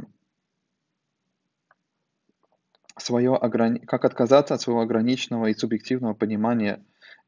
свое 2.97 3.35
ограни... 3.35 3.79
как 3.79 4.05
отказаться 4.05 4.53
от 4.53 4.61
своего 4.61 4.81
ограниченного 4.81 5.47
и 5.47 5.53
субъективного 5.53 6.13
понимания 6.13 6.83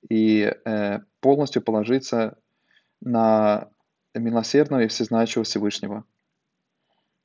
и 0.09 0.53
э, 0.65 0.99
полностью 1.21 1.61
положиться 1.61 2.38
на 3.01 3.69
милосердного 4.13 4.81
и 4.81 4.88
всезнающего 4.88 5.43
Всевышнего. 5.43 6.03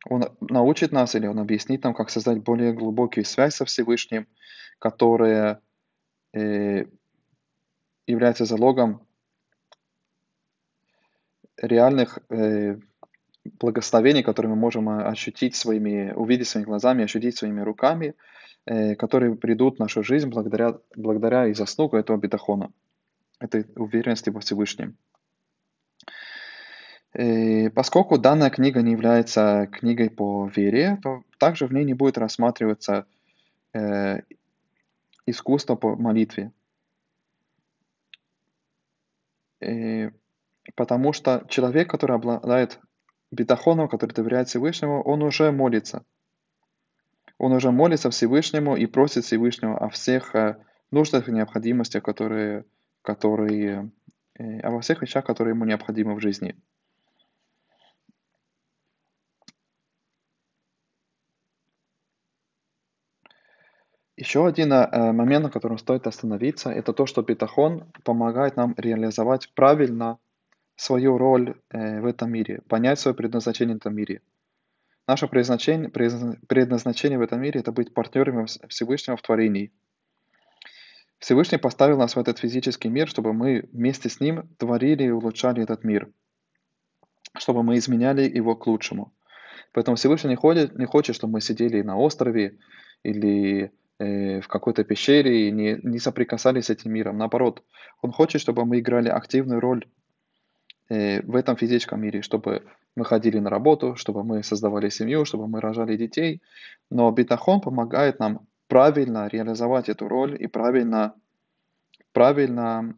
Он 0.06 0.36
научит 0.40 0.92
нас 0.92 1.14
или 1.14 1.26
он 1.26 1.38
объяснит 1.38 1.82
нам, 1.82 1.94
как 1.94 2.10
создать 2.10 2.42
более 2.42 2.72
глубокую 2.72 3.24
связь 3.24 3.54
со 3.54 3.64
Всевышним, 3.64 4.26
которая 4.78 5.60
э, 6.32 6.84
является 8.06 8.44
залогом 8.44 9.03
реальных 11.56 12.18
э, 12.30 12.76
благословений, 13.60 14.22
которые 14.22 14.50
мы 14.50 14.56
можем 14.56 14.88
э, 14.88 15.04
ощутить 15.04 15.54
своими, 15.54 16.12
увидеть 16.12 16.48
своими 16.48 16.66
глазами, 16.66 17.04
ощутить 17.04 17.36
своими 17.36 17.60
руками, 17.60 18.14
э, 18.66 18.94
которые 18.94 19.34
придут 19.36 19.76
в 19.76 19.80
нашу 19.80 20.02
жизнь 20.02 20.28
благодаря, 20.28 20.78
благодаря 20.96 21.46
и 21.46 21.54
заслугу 21.54 21.96
этого 21.96 22.16
бетахона, 22.16 22.70
этой 23.40 23.66
уверенности 23.76 24.30
во 24.30 24.40
Всевышнем. 24.40 24.96
И 27.16 27.68
поскольку 27.68 28.18
данная 28.18 28.50
книга 28.50 28.82
не 28.82 28.92
является 28.92 29.68
книгой 29.70 30.10
по 30.10 30.48
вере, 30.48 30.98
то 31.02 31.22
также 31.38 31.66
в 31.66 31.72
ней 31.72 31.84
не 31.84 31.94
будет 31.94 32.18
рассматриваться 32.18 33.06
э, 33.72 34.22
искусство 35.26 35.76
по 35.76 35.94
молитве. 35.94 36.50
И 39.60 40.10
Потому 40.76 41.12
что 41.12 41.44
человек, 41.48 41.90
который 41.90 42.16
обладает 42.16 42.80
бетахоном, 43.30 43.88
который 43.88 44.12
доверяет 44.12 44.48
Всевышнему, 44.48 45.02
он 45.02 45.22
уже 45.22 45.52
молится. 45.52 46.04
Он 47.38 47.52
уже 47.52 47.70
молится 47.70 48.10
Всевышнему 48.10 48.76
и 48.76 48.86
просит 48.86 49.24
Всевышнего 49.24 49.76
о 49.76 49.88
всех 49.88 50.34
э, 50.34 50.56
нуждах 50.90 51.28
и 51.28 51.32
необходимостях, 51.32 52.02
которые, 52.02 52.64
которые, 53.02 53.90
э, 54.38 54.60
обо 54.60 54.80
всех 54.80 55.02
вещах, 55.02 55.26
которые 55.26 55.54
ему 55.54 55.64
необходимы 55.64 56.14
в 56.14 56.20
жизни. 56.20 56.54
Еще 64.16 64.46
один 64.46 64.72
э, 64.72 65.12
момент, 65.12 65.44
на 65.44 65.50
котором 65.50 65.76
стоит 65.76 66.06
остановиться, 66.06 66.70
это 66.70 66.92
то, 66.92 67.04
что 67.04 67.22
бетахон 67.22 67.90
помогает 68.04 68.56
нам 68.56 68.74
реализовать 68.76 69.52
правильно 69.54 70.18
свою 70.76 71.18
роль 71.18 71.54
э, 71.70 72.00
в 72.00 72.06
этом 72.06 72.32
мире, 72.32 72.62
понять 72.68 72.98
свое 72.98 73.14
предназначение 73.14 73.76
в 73.76 73.78
этом 73.78 73.94
мире. 73.94 74.22
Наше 75.06 75.28
предназначение, 75.28 75.90
предназначение 75.90 77.18
в 77.18 77.22
этом 77.22 77.40
мире– 77.40 77.60
это 77.60 77.72
быть 77.72 77.92
партнерами 77.92 78.46
Всевышнего 78.68 79.16
в 79.16 79.22
творении. 79.22 79.70
Всевышний 81.18 81.58
поставил 81.58 81.98
нас 81.98 82.16
в 82.16 82.18
этот 82.18 82.38
физический 82.38 82.88
мир, 82.88 83.08
чтобы 83.08 83.32
мы 83.32 83.68
вместе 83.72 84.08
с 84.08 84.20
Ним 84.20 84.48
творили 84.58 85.04
и 85.04 85.10
улучшали 85.10 85.62
этот 85.62 85.84
мир, 85.84 86.10
чтобы 87.36 87.62
мы 87.62 87.76
изменяли 87.76 88.22
его 88.22 88.56
к 88.56 88.66
лучшему. 88.66 89.12
Поэтому 89.72 89.96
Всевышний 89.96 90.30
не, 90.30 90.36
ходит, 90.36 90.76
не 90.78 90.86
хочет, 90.86 91.16
чтобы 91.16 91.34
мы 91.34 91.40
сидели 91.40 91.82
на 91.82 91.96
острове 91.96 92.58
или 93.02 93.72
э, 93.98 94.40
в 94.40 94.48
какой-то 94.48 94.84
пещере 94.84 95.48
и 95.48 95.50
не, 95.50 95.78
не 95.82 95.98
соприкасались 95.98 96.66
с 96.66 96.70
этим 96.70 96.92
миром. 96.92 97.18
Наоборот, 97.18 97.62
Он 98.00 98.12
хочет, 98.12 98.40
чтобы 98.40 98.64
мы 98.64 98.80
играли 98.80 99.08
активную 99.08 99.60
роль 99.60 99.84
в 100.88 101.36
этом 101.36 101.56
физическом 101.56 102.00
мире, 102.00 102.22
чтобы 102.22 102.62
мы 102.96 103.04
ходили 103.04 103.38
на 103.38 103.50
работу, 103.50 103.96
чтобы 103.96 104.22
мы 104.22 104.42
создавали 104.42 104.88
семью, 104.88 105.24
чтобы 105.24 105.48
мы 105.48 105.60
рожали 105.60 105.96
детей. 105.96 106.42
Но 106.90 107.10
битахон 107.10 107.60
помогает 107.60 108.18
нам 108.18 108.46
правильно 108.68 109.28
реализовать 109.28 109.88
эту 109.88 110.08
роль 110.08 110.40
и 110.40 110.46
правильно, 110.46 111.14
правильно 112.12 112.96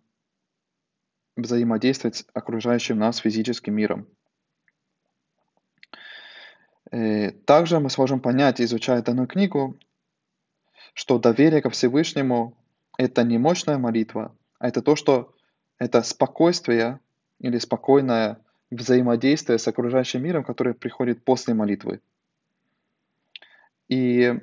взаимодействовать 1.37 2.17
с 2.17 2.27
окружающим 2.33 2.99
нас 2.99 3.19
физическим 3.19 3.75
миром. 3.75 4.07
Э, 6.91 7.31
также 7.31 7.79
мы 7.81 7.91
сможем 7.91 8.21
понять, 8.21 8.61
изучая 8.61 9.03
данную 9.03 9.27
книгу, 9.27 9.79
что 10.95 11.19
доверие 11.19 11.61
ко 11.61 11.71
Всевышнему– 11.71 12.57
это 12.99 13.23
не 13.23 13.39
мощная 13.39 13.77
молитва, 13.77 14.35
а 14.59 14.69
это 14.69 14.83
то, 14.83 14.97
что 14.97 15.35
это 15.79 16.03
спокойствие, 16.03 17.01
или 17.41 17.59
спокойное 17.59 18.39
взаимодействие 18.71 19.59
с 19.59 19.69
окружающим 19.69 20.23
миром, 20.23 20.45
которое 20.45 20.75
приходит 20.75 21.25
после 21.25 21.55
молитвы. 21.55 22.01
И 23.89 24.35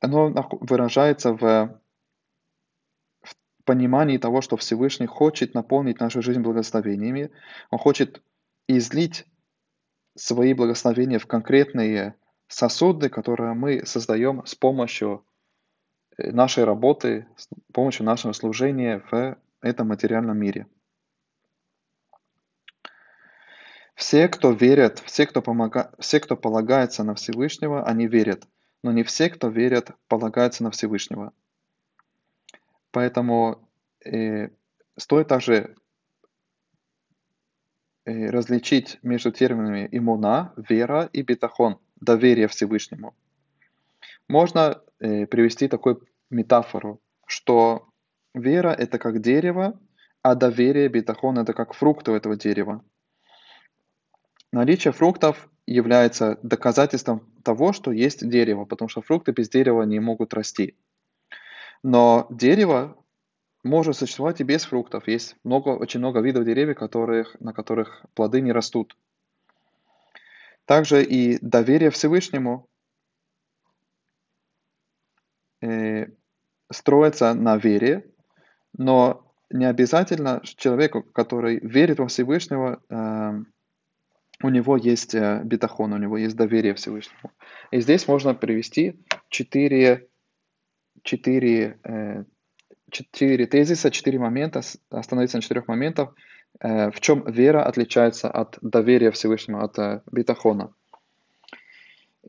оно 0.00 0.32
выражается 0.60 1.32
в, 1.32 1.80
в 3.22 3.34
понимании 3.64 4.18
того, 4.18 4.40
что 4.40 4.56
Всевышний 4.56 5.06
хочет 5.06 5.54
наполнить 5.54 6.00
нашу 6.00 6.22
жизнь 6.22 6.40
благословениями. 6.40 7.30
Он 7.70 7.78
хочет 7.78 8.22
излить 8.66 9.26
свои 10.16 10.52
благословения 10.54 11.18
в 11.18 11.26
конкретные 11.26 12.14
сосуды, 12.48 13.08
которые 13.08 13.54
мы 13.54 13.84
создаем 13.86 14.44
с 14.46 14.54
помощью 14.54 15.24
э, 16.16 16.32
нашей 16.32 16.64
работы, 16.64 17.26
с 17.36 17.48
помощью 17.72 18.04
нашего 18.06 18.32
служения 18.32 19.02
в 19.10 19.36
этом 19.60 19.88
материальном 19.88 20.38
мире. 20.38 20.66
Все, 23.98 24.28
кто 24.28 24.52
верят, 24.52 25.02
все, 25.06 25.26
кто, 25.26 25.42
помога... 25.42 25.90
все, 25.98 26.20
кто 26.20 26.36
полагается 26.36 27.02
на 27.02 27.16
Всевышнего, 27.16 27.84
они 27.84 28.06
верят. 28.06 28.46
Но 28.84 28.92
не 28.92 29.02
все, 29.02 29.28
кто 29.28 29.48
верят, 29.48 29.90
полагаются 30.06 30.62
на 30.62 30.70
Всевышнего. 30.70 31.32
Поэтому 32.92 33.68
э, 34.04 34.50
стоит 34.96 35.26
также 35.26 35.74
э, 38.04 38.30
различить 38.30 39.00
между 39.02 39.32
терминами 39.32 39.88
имуна, 39.90 40.52
вера 40.56 41.10
и 41.12 41.22
бетахон, 41.22 41.80
доверие 42.00 42.46
Всевышнему. 42.46 43.16
Можно 44.28 44.80
э, 45.00 45.26
привести 45.26 45.66
такую 45.66 46.06
метафору, 46.30 47.00
что 47.26 47.88
вера 48.32 48.68
это 48.68 49.00
как 49.00 49.20
дерево, 49.20 49.76
а 50.22 50.36
доверие 50.36 50.88
бетахон 50.88 51.40
это 51.40 51.52
как 51.52 51.74
фрукты 51.74 52.12
этого 52.12 52.36
дерева. 52.36 52.84
Наличие 54.52 54.92
фруктов 54.92 55.48
является 55.66 56.38
доказательством 56.42 57.30
того, 57.44 57.72
что 57.72 57.92
есть 57.92 58.26
дерево, 58.26 58.64
потому 58.64 58.88
что 58.88 59.02
фрукты 59.02 59.32
без 59.32 59.48
дерева 59.48 59.82
не 59.82 60.00
могут 60.00 60.32
расти. 60.32 60.76
Но 61.82 62.26
дерево 62.30 62.96
может 63.62 63.96
существовать 63.96 64.40
и 64.40 64.44
без 64.44 64.64
фруктов. 64.64 65.06
Есть 65.06 65.36
много, 65.44 65.70
очень 65.70 66.00
много 66.00 66.20
видов 66.20 66.44
деревьев, 66.44 66.78
которых, 66.78 67.38
на 67.40 67.52
которых 67.52 68.04
плоды 68.14 68.40
не 68.40 68.52
растут. 68.52 68.96
Также 70.64 71.02
и 71.02 71.38
доверие 71.40 71.90
Всевышнему 71.90 72.68
э, 75.60 76.06
строится 76.70 77.34
на 77.34 77.56
вере, 77.56 78.10
но 78.76 79.24
не 79.50 79.64
обязательно 79.64 80.40
человеку, 80.44 81.02
который 81.02 81.58
верит 81.60 81.98
во 81.98 82.06
Всевышнего, 82.06 82.82
э, 82.88 83.44
у 84.42 84.48
него 84.48 84.76
есть 84.76 85.14
э, 85.14 85.40
бетахон, 85.44 85.92
у 85.92 85.98
него 85.98 86.16
есть 86.16 86.36
доверие 86.36 86.74
Всевышнему. 86.74 87.32
И 87.70 87.80
здесь 87.80 88.06
можно 88.06 88.34
привести 88.34 89.00
четыре, 89.28 90.06
четыре, 91.02 91.78
э, 91.84 92.24
четыре 92.90 93.46
тезиса, 93.46 93.90
четыре 93.90 94.18
момента, 94.18 94.60
остановиться 94.90 95.38
на 95.38 95.42
четырех 95.42 95.66
моментах, 95.66 96.14
э, 96.60 96.90
в 96.90 97.00
чем 97.00 97.24
вера 97.30 97.64
отличается 97.64 98.30
от 98.30 98.58
доверия 98.62 99.10
Всевышнему, 99.10 99.62
от 99.62 100.04
бетахона. 100.10 100.72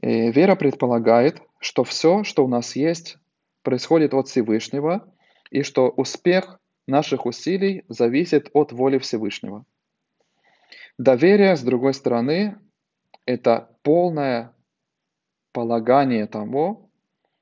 И 0.02 0.32
вера 0.32 0.56
предполагает, 0.56 1.42
что 1.60 1.84
все, 1.84 2.24
что 2.24 2.44
у 2.44 2.48
нас 2.48 2.76
есть, 2.76 3.18
происходит 3.62 4.14
от 4.14 4.28
Всевышнего, 4.30 5.14
и 5.52 5.62
что 5.64 5.90
успех 5.90 6.60
наших 6.88 7.26
усилий 7.26 7.84
зависит 7.88 8.50
от 8.54 8.72
воли 8.72 8.98
Всевышнего. 8.98 9.66
Доверие, 11.00 11.56
с 11.56 11.62
другой 11.62 11.94
стороны, 11.94 12.60
это 13.26 13.70
полное 13.84 14.54
полагание 15.54 16.28
того, 16.28 16.90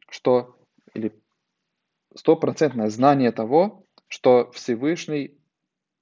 что, 0.09 0.59
или 0.93 1.11
стопроцентное 2.13 2.89
знание 2.89 3.31
того, 3.31 3.83
что 4.07 4.51
Всевышний 4.51 5.39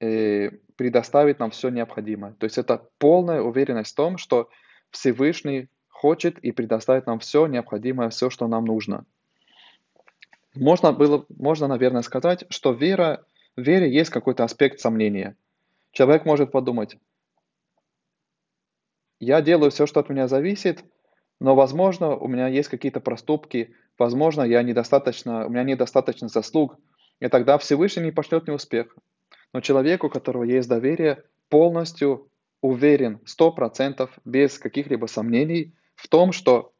э, 0.00 0.50
предоставит 0.76 1.38
нам 1.38 1.50
все 1.50 1.70
необходимое. 1.70 2.34
То 2.34 2.44
есть 2.44 2.58
это 2.58 2.90
полная 2.98 3.40
уверенность 3.40 3.92
в 3.92 3.96
том, 3.96 4.18
что 4.18 4.50
Всевышний 4.90 5.70
хочет 5.88 6.38
и 6.40 6.52
предоставит 6.52 7.06
нам 7.06 7.20
все 7.20 7.46
необходимое, 7.46 8.10
все, 8.10 8.28
что 8.28 8.48
нам 8.48 8.66
нужно. 8.66 9.06
Можно, 10.54 10.92
было, 10.92 11.24
можно, 11.30 11.68
наверное, 11.68 12.02
сказать, 12.02 12.44
что 12.50 12.72
вера, 12.72 13.24
в 13.56 13.62
вере 13.62 13.90
есть 13.90 14.10
какой-то 14.10 14.44
аспект 14.44 14.78
сомнения. 14.78 15.38
Человек 15.92 16.26
может 16.26 16.52
подумать, 16.52 16.98
я 19.20 19.40
делаю 19.40 19.70
все, 19.70 19.86
что 19.86 20.00
от 20.00 20.08
меня 20.08 20.28
зависит, 20.28 20.84
но, 21.40 21.54
возможно, 21.54 22.16
у 22.16 22.28
меня 22.28 22.48
есть 22.48 22.68
какие-то 22.68 23.00
проступки, 23.00 23.74
возможно, 23.98 24.42
я 24.42 24.62
недостаточно, 24.62 25.46
у 25.46 25.50
меня 25.50 25.64
недостаточно 25.64 26.28
заслуг, 26.28 26.78
и 27.20 27.28
тогда 27.28 27.58
Всевышний 27.58 28.04
не 28.04 28.12
пошлет 28.12 28.46
мне 28.46 28.54
успех. 28.54 28.94
Но 29.52 29.60
человеку, 29.60 30.08
у 30.08 30.10
которого 30.10 30.44
есть 30.44 30.68
доверие, 30.68 31.22
полностью 31.48 32.28
уверен, 32.60 33.20
сто 33.24 33.52
процентов, 33.52 34.10
без 34.24 34.58
каких-либо 34.58 35.06
сомнений 35.06 35.74
в 35.94 36.08
том, 36.08 36.32
что 36.32 36.72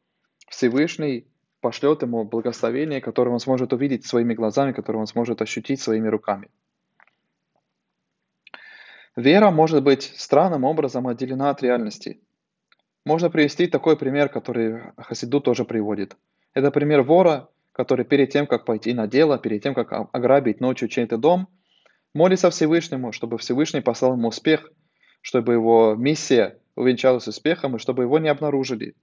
Всевышний 0.49 1.27
пошлет 1.61 2.01
ему 2.01 2.23
благословение, 2.23 3.01
которое 3.01 3.31
он 3.31 3.39
сможет 3.39 3.73
увидеть 3.73 4.05
своими 4.05 4.33
глазами, 4.33 4.73
которое 4.73 4.99
он 4.99 5.07
сможет 5.07 5.41
ощутить 5.41 5.81
своими 5.81 6.07
руками. 6.07 6.49
Вера 9.15 9.49
может 9.49 9.83
быть 9.83 10.13
странным 10.15 10.63
образом 10.63 11.07
отделена 11.07 11.49
от 11.49 11.63
реальности. 11.63 12.21
Можно 13.07 13.29
привести 13.29 13.67
такой 13.67 13.95
пример, 13.95 14.27
который 14.27 14.81
Хасиду 14.97 15.39
тоже 15.39 15.63
приводит. 15.63 16.17
Это 16.53 16.71
пример 16.71 17.03
вора, 17.03 17.47
который 17.71 18.03
перед 18.03 18.31
тем, 18.31 18.47
как 18.47 18.65
пойти 18.65 18.93
на 18.93 19.07
дело, 19.07 19.39
перед 19.39 19.63
тем, 19.63 19.73
как 19.73 19.93
ограбить 20.11 20.59
ночью 20.59 20.89
чей-то 20.89 21.17
дом, 21.17 21.47
молится 22.13 22.49
Всевышнему, 22.49 23.13
чтобы 23.13 23.37
Всевышний 23.37 23.79
послал 23.79 24.17
ему 24.17 24.27
успех, 24.27 24.69
чтобы 25.21 25.53
его 25.53 25.95
миссия 25.95 26.59
увенчалась 26.75 27.29
успехом 27.29 27.77
и 27.77 27.79
чтобы 27.79 28.03
его 28.03 28.19
не 28.19 28.27
обнаружили. 28.27 28.93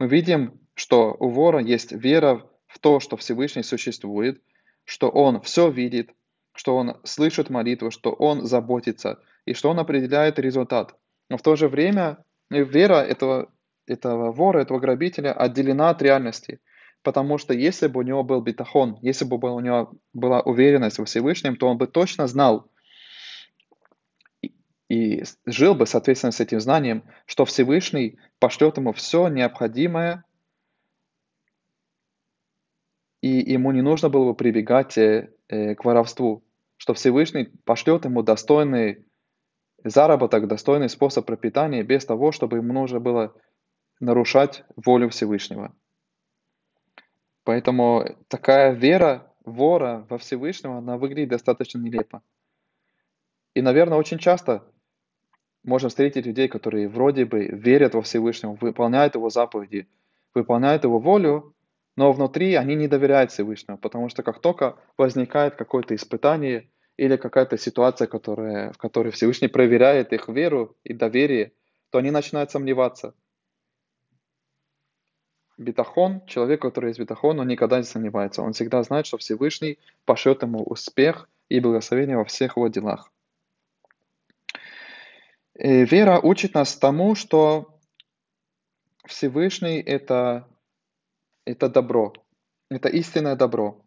Мы 0.00 0.08
видим, 0.08 0.58
что 0.74 1.16
у 1.20 1.28
вора 1.28 1.60
есть 1.60 1.92
вера 1.92 2.44
в 2.66 2.80
то, 2.80 2.98
что 2.98 3.16
Всевышний 3.16 3.62
существует, 3.62 4.42
что 4.82 5.08
он 5.08 5.40
все 5.40 5.70
видит, 5.70 6.10
что 6.52 6.76
он 6.76 6.96
слышит 7.04 7.48
молитву, 7.48 7.92
что 7.92 8.10
он 8.10 8.44
заботится 8.44 9.20
и 9.46 9.54
что 9.54 9.70
он 9.70 9.78
определяет 9.78 10.40
результат. 10.40 10.96
Но 11.30 11.36
в 11.36 11.42
то 11.42 11.54
же 11.54 11.68
время 11.68 12.23
вера 12.50 13.02
этого, 13.02 13.52
этого 13.86 14.32
вора, 14.32 14.60
этого 14.60 14.78
грабителя 14.78 15.32
отделена 15.32 15.90
от 15.90 16.02
реальности. 16.02 16.60
Потому 17.02 17.36
что 17.36 17.52
если 17.52 17.86
бы 17.86 18.00
у 18.00 18.02
него 18.02 18.24
был 18.24 18.40
бетахон, 18.40 18.98
если 19.02 19.26
бы 19.26 19.36
у 19.36 19.60
него 19.60 19.92
была 20.14 20.40
уверенность 20.40 20.98
во 20.98 21.04
Всевышнем, 21.04 21.56
то 21.56 21.68
он 21.68 21.76
бы 21.76 21.86
точно 21.86 22.26
знал 22.26 22.70
и, 24.40 24.54
и 24.88 25.24
жил 25.44 25.74
бы, 25.74 25.86
соответственно, 25.86 26.32
с 26.32 26.40
этим 26.40 26.60
знанием, 26.60 27.04
что 27.26 27.44
Всевышний 27.44 28.18
пошлет 28.38 28.78
ему 28.78 28.92
все 28.92 29.28
необходимое, 29.28 30.24
и 33.20 33.28
ему 33.28 33.72
не 33.72 33.82
нужно 33.82 34.08
было 34.08 34.30
бы 34.30 34.34
прибегать 34.34 34.98
э, 34.98 35.30
э 35.48 35.74
к 35.74 35.84
воровству, 35.84 36.44
что 36.76 36.94
Всевышний 36.94 37.48
пошлет 37.64 38.04
ему 38.04 38.22
достойный 38.22 39.06
заработок, 39.84 40.48
достойный 40.48 40.88
способ 40.88 41.26
пропитания 41.26 41.82
без 41.82 42.04
того, 42.04 42.32
чтобы 42.32 42.56
ему 42.56 42.72
нужно 42.72 43.00
было 43.00 43.34
нарушать 44.00 44.64
волю 44.76 45.10
Всевышнего. 45.10 45.74
Поэтому 47.44 48.16
такая 48.28 48.72
вера 48.72 49.30
вора 49.44 50.06
во 50.08 50.18
Всевышнего, 50.18 50.78
она 50.78 50.96
выглядит 50.96 51.28
достаточно 51.28 51.78
нелепо. 51.78 52.22
И, 53.54 53.62
наверное, 53.62 53.98
очень 53.98 54.18
часто 54.18 54.64
можно 55.62 55.88
встретить 55.88 56.26
людей, 56.26 56.48
которые 56.48 56.88
вроде 56.88 57.24
бы 57.24 57.46
верят 57.46 57.94
во 57.94 58.02
Всевышнего, 58.02 58.56
выполняют 58.60 59.14
его 59.14 59.30
заповеди, 59.30 59.86
выполняют 60.34 60.84
его 60.84 60.98
волю, 60.98 61.54
но 61.96 62.12
внутри 62.12 62.54
они 62.54 62.74
не 62.74 62.88
доверяют 62.88 63.30
Всевышнему, 63.30 63.78
потому 63.78 64.08
что 64.08 64.22
как 64.22 64.40
только 64.40 64.76
возникает 64.98 65.54
какое-то 65.54 65.94
испытание, 65.94 66.68
или 66.96 67.16
какая-то 67.16 67.58
ситуация, 67.58 68.06
которая, 68.06 68.72
в 68.72 68.78
которой 68.78 69.10
Всевышний 69.10 69.48
проверяет 69.48 70.12
их 70.12 70.28
веру 70.28 70.76
и 70.84 70.92
доверие, 70.92 71.52
то 71.90 71.98
они 71.98 72.10
начинают 72.10 72.50
сомневаться. 72.50 73.14
Бетахон, 75.56 76.26
человек, 76.26 76.62
который 76.62 76.88
есть 76.88 76.98
бетахон, 76.98 77.38
он 77.38 77.46
никогда 77.46 77.78
не 77.78 77.84
сомневается. 77.84 78.42
Он 78.42 78.52
всегда 78.52 78.82
знает, 78.82 79.06
что 79.06 79.18
Всевышний 79.18 79.78
пошлет 80.04 80.42
ему 80.42 80.62
успех 80.62 81.28
и 81.48 81.60
благословение 81.60 82.16
во 82.16 82.24
всех 82.24 82.56
его 82.56 82.68
делах. 82.68 83.12
И 85.56 85.84
вера 85.84 86.18
учит 86.20 86.54
нас 86.54 86.76
тому, 86.76 87.14
что 87.14 87.78
Всевышний 89.06 89.80
это, 89.80 90.48
это 91.44 91.68
добро, 91.68 92.12
это 92.70 92.88
истинное 92.88 93.36
добро. 93.36 93.80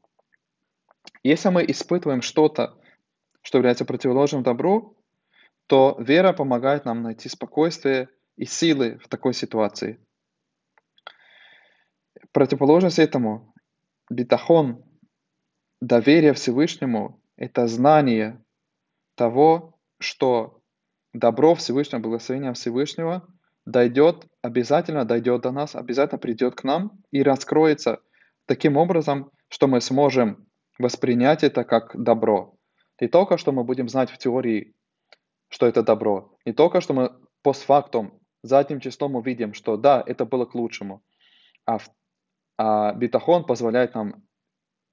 Если 1.24 1.50
мы 1.50 1.66
испытываем 1.68 2.22
что-то, 2.22 2.78
что 3.48 3.60
является 3.60 3.86
противоположным 3.86 4.44
добру, 4.44 4.98
то 5.68 5.96
вера 6.00 6.34
помогает 6.34 6.84
нам 6.84 7.02
найти 7.02 7.30
спокойствие 7.30 8.10
и 8.36 8.44
силы 8.44 9.00
в 9.02 9.08
такой 9.08 9.34
ситуации. 9.34 10.06
Противоположность 12.34 13.00
этому, 13.00 13.54
битахон, 14.10 14.84
доверие 15.80 16.34
Всевышнему, 16.34 17.22
это 17.38 17.68
знание 17.68 18.44
того, 19.16 19.80
что 19.98 20.60
добро 21.14 21.56
Всевышнего, 21.56 22.02
благословение 22.02 22.52
Всевышнего 22.52 23.26
дойдет, 23.66 24.28
обязательно 24.42 25.06
дойдет 25.06 25.44
до 25.44 25.52
нас, 25.52 25.74
обязательно 25.74 26.20
придет 26.20 26.56
к 26.56 26.66
нам 26.66 27.02
и 27.12 27.24
раскроется 27.24 28.02
таким 28.46 28.76
образом, 28.76 29.32
что 29.48 29.68
мы 29.68 29.80
сможем 29.80 30.50
воспринять 30.78 31.46
это 31.46 31.64
как 31.64 31.96
добро. 31.96 32.57
Не 33.00 33.08
только, 33.08 33.38
что 33.38 33.52
мы 33.52 33.64
будем 33.64 33.90
знать 33.90 34.10
в 34.10 34.18
теории, 34.18 34.76
что 35.50 35.66
это 35.66 35.84
добро, 35.84 36.36
не 36.46 36.54
только, 36.54 36.82
что 36.82 36.94
мы 36.94 37.16
постфактум, 37.42 38.20
задним 38.44 38.80
числом 38.80 39.16
увидим, 39.16 39.54
что 39.54 39.78
да, 39.78 40.04
это 40.06 40.26
было 40.26 40.46
к 40.46 40.56
лучшему, 40.56 41.04
а, 41.66 41.78
а 42.58 42.94
битахон 42.94 43.46
позволяет 43.46 43.96
нам 43.96 44.24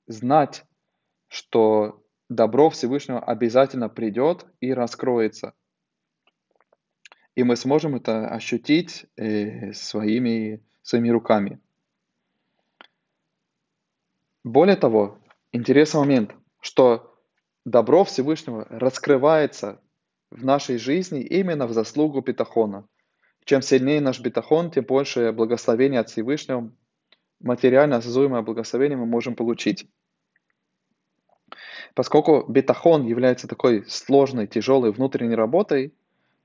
знать, 0.06 0.64
что 1.28 2.04
добро 2.28 2.70
Всевышнего 2.70 3.20
обязательно 3.20 3.88
придет 3.88 4.46
и 4.60 4.72
раскроется. 4.72 5.54
И 7.34 7.42
мы 7.42 7.56
сможем 7.56 7.96
это 7.96 8.28
ощутить 8.28 9.06
э, 9.16 9.72
своими, 9.72 10.62
своими 10.82 11.08
руками. 11.08 11.60
Более 14.44 14.76
того, 14.76 15.18
интересный 15.52 16.00
момент, 16.00 16.36
что 16.60 17.13
добро 17.64 18.04
Всевышнего 18.04 18.66
раскрывается 18.70 19.80
в 20.30 20.44
нашей 20.44 20.78
жизни 20.78 21.20
именно 21.22 21.66
в 21.66 21.72
заслугу 21.72 22.20
бетахона. 22.20 22.86
Чем 23.44 23.62
сильнее 23.62 24.00
наш 24.00 24.20
бетахон, 24.20 24.70
тем 24.70 24.84
больше 24.84 25.32
благословения 25.32 26.00
от 26.00 26.08
Всевышнего, 26.08 26.72
материально 27.40 27.96
осязуемое 27.96 28.42
благословение 28.42 28.96
мы 28.96 29.06
можем 29.06 29.34
получить. 29.34 29.86
Поскольку 31.94 32.44
бетахон 32.48 33.06
является 33.06 33.46
такой 33.46 33.84
сложной, 33.86 34.46
тяжелой 34.46 34.92
внутренней 34.92 35.36
работой, 35.36 35.94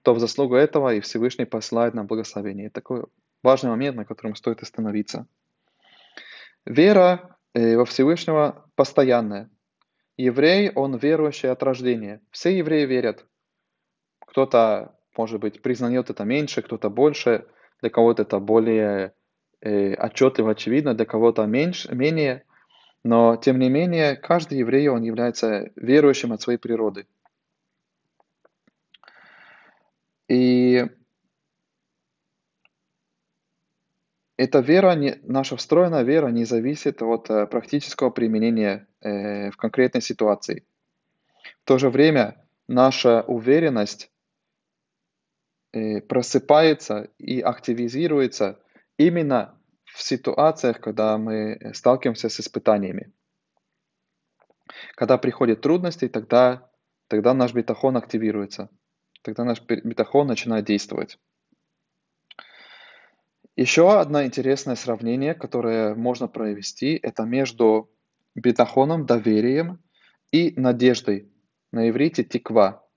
то 0.03 0.13
в 0.13 0.19
заслугу 0.19 0.55
этого 0.55 0.93
и 0.93 0.99
Всевышний 0.99 1.45
посылает 1.45 1.93
нам 1.93 2.05
благословение. 2.05 2.67
Это 2.67 2.75
такой 2.75 3.05
важный 3.41 3.69
момент, 3.69 3.95
на 3.97 4.05
котором 4.05 4.35
стоит 4.35 4.61
остановиться. 4.61 5.25
Вера 6.65 7.37
э, 7.53 7.77
во 7.77 7.85
Всевышнего 7.85 8.69
постоянная. 8.75 9.49
Еврей, 10.19 10.69
он 10.75 10.97
верующий 10.97 11.49
от 11.49 11.63
рождения. 11.63 12.19
Все 12.29 12.57
евреи 12.57 12.85
верят. 12.85 13.25
Кто-то, 14.19 14.99
может 15.15 15.39
быть, 15.39 15.61
признает 15.61 16.09
это 16.09 16.25
меньше, 16.25 16.61
кто-то 16.61 16.89
больше, 16.89 17.47
для 17.79 17.89
кого-то 17.89 18.23
это 18.23 18.39
более 18.39 19.13
э, 19.61 19.93
отчетливо, 19.93 20.51
очевидно, 20.51 20.93
для 20.93 21.05
кого-то 21.05 21.45
меньше, 21.45 21.95
менее. 21.95 22.43
Но, 23.01 23.37
тем 23.37 23.59
не 23.59 23.69
менее, 23.69 24.17
каждый 24.17 24.57
еврей, 24.57 24.89
он 24.89 25.03
является 25.03 25.71
верующим 25.77 26.33
от 26.33 26.41
своей 26.41 26.59
природы. 26.59 27.07
И 30.27 30.85
эта 34.39 34.59
вера, 34.59 34.95
наша 35.23 35.57
встроенная 35.57 36.03
вера 36.03 36.29
не 36.29 36.45
зависит 36.45 37.01
от 37.01 37.29
э, 37.29 37.45
практического 37.45 38.09
применения 38.09 38.87
э, 39.01 39.51
в 39.51 39.57
конкретной 39.57 40.01
ситуации. 40.01 40.65
В 41.61 41.65
то 41.65 41.77
же 41.77 41.89
время 41.89 42.47
наша 42.65 43.21
уверенность 43.23 44.09
э, 45.73 45.99
просыпается 45.99 47.09
и 47.17 47.41
активизируется 47.41 48.57
именно 48.97 49.59
в 49.83 50.01
ситуациях, 50.01 50.79
когда 50.79 51.17
мы 51.17 51.71
сталкиваемся 51.73 52.29
с 52.29 52.39
испытаниями. 52.39 53.11
Когда 54.95 55.17
приходят 55.17 55.59
трудности, 55.59 56.07
тогда, 56.07 56.71
тогда 57.09 57.33
наш 57.33 57.53
бетахон 57.53 57.97
активируется. 57.97 58.69
Тогда 59.21 59.43
наш 59.43 59.61
бетахон 59.61 60.27
начинает 60.27 60.63
действовать. 60.63 61.19
Еще 63.59 63.99
одно 63.99 64.23
интересное 64.23 64.75
сравнение, 64.75 65.33
которое 65.33 65.93
можно 65.93 66.29
провести, 66.29 66.97
это 67.03 67.23
между 67.23 67.91
бетахоном, 68.33 69.05
доверием 69.05 69.83
и 70.31 70.53
надеждой. 70.55 71.29
На 71.73 71.89
иврите 71.89 72.23
тиква. 72.23 72.87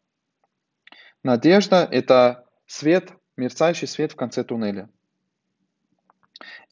Надежда– 1.25 1.88
это 1.90 2.46
свет, 2.66 3.12
мерцающий 3.37 3.88
свет 3.88 4.12
в 4.12 4.14
конце 4.14 4.44
туннеля. 4.44 4.88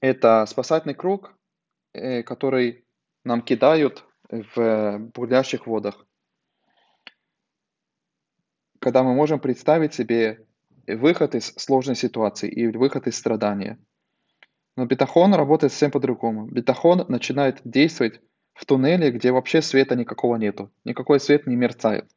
Это 0.00 0.46
спасательный 0.46 0.94
круг, 0.94 1.36
э, 1.92 2.22
который 2.22 2.84
нам 3.24 3.42
кидают 3.42 4.04
в 4.28 4.98
бурлящих 5.16 5.66
водах. 5.66 6.06
Когда 8.78 9.02
мы 9.02 9.14
можем 9.14 9.40
представить 9.40 9.94
себе 9.94 10.46
выход 10.96 11.34
из 11.34 11.52
сложной 11.56 11.96
ситуации 11.96 12.48
и 12.48 12.66
выход 12.66 13.06
из 13.06 13.16
страдания. 13.16 13.78
Но 14.76 14.86
бетахон 14.86 15.34
работает 15.34 15.72
совсем 15.72 15.90
по-другому. 15.90 16.46
Бетахон 16.46 17.04
начинает 17.08 17.60
действовать 17.64 18.20
в 18.54 18.64
туннеле, 18.66 19.10
где 19.10 19.32
вообще 19.32 19.62
света 19.62 19.96
никакого 19.96 20.36
нету. 20.36 20.70
Никакой 20.84 21.20
свет 21.20 21.46
не 21.46 21.56
мерцает. 21.56 22.10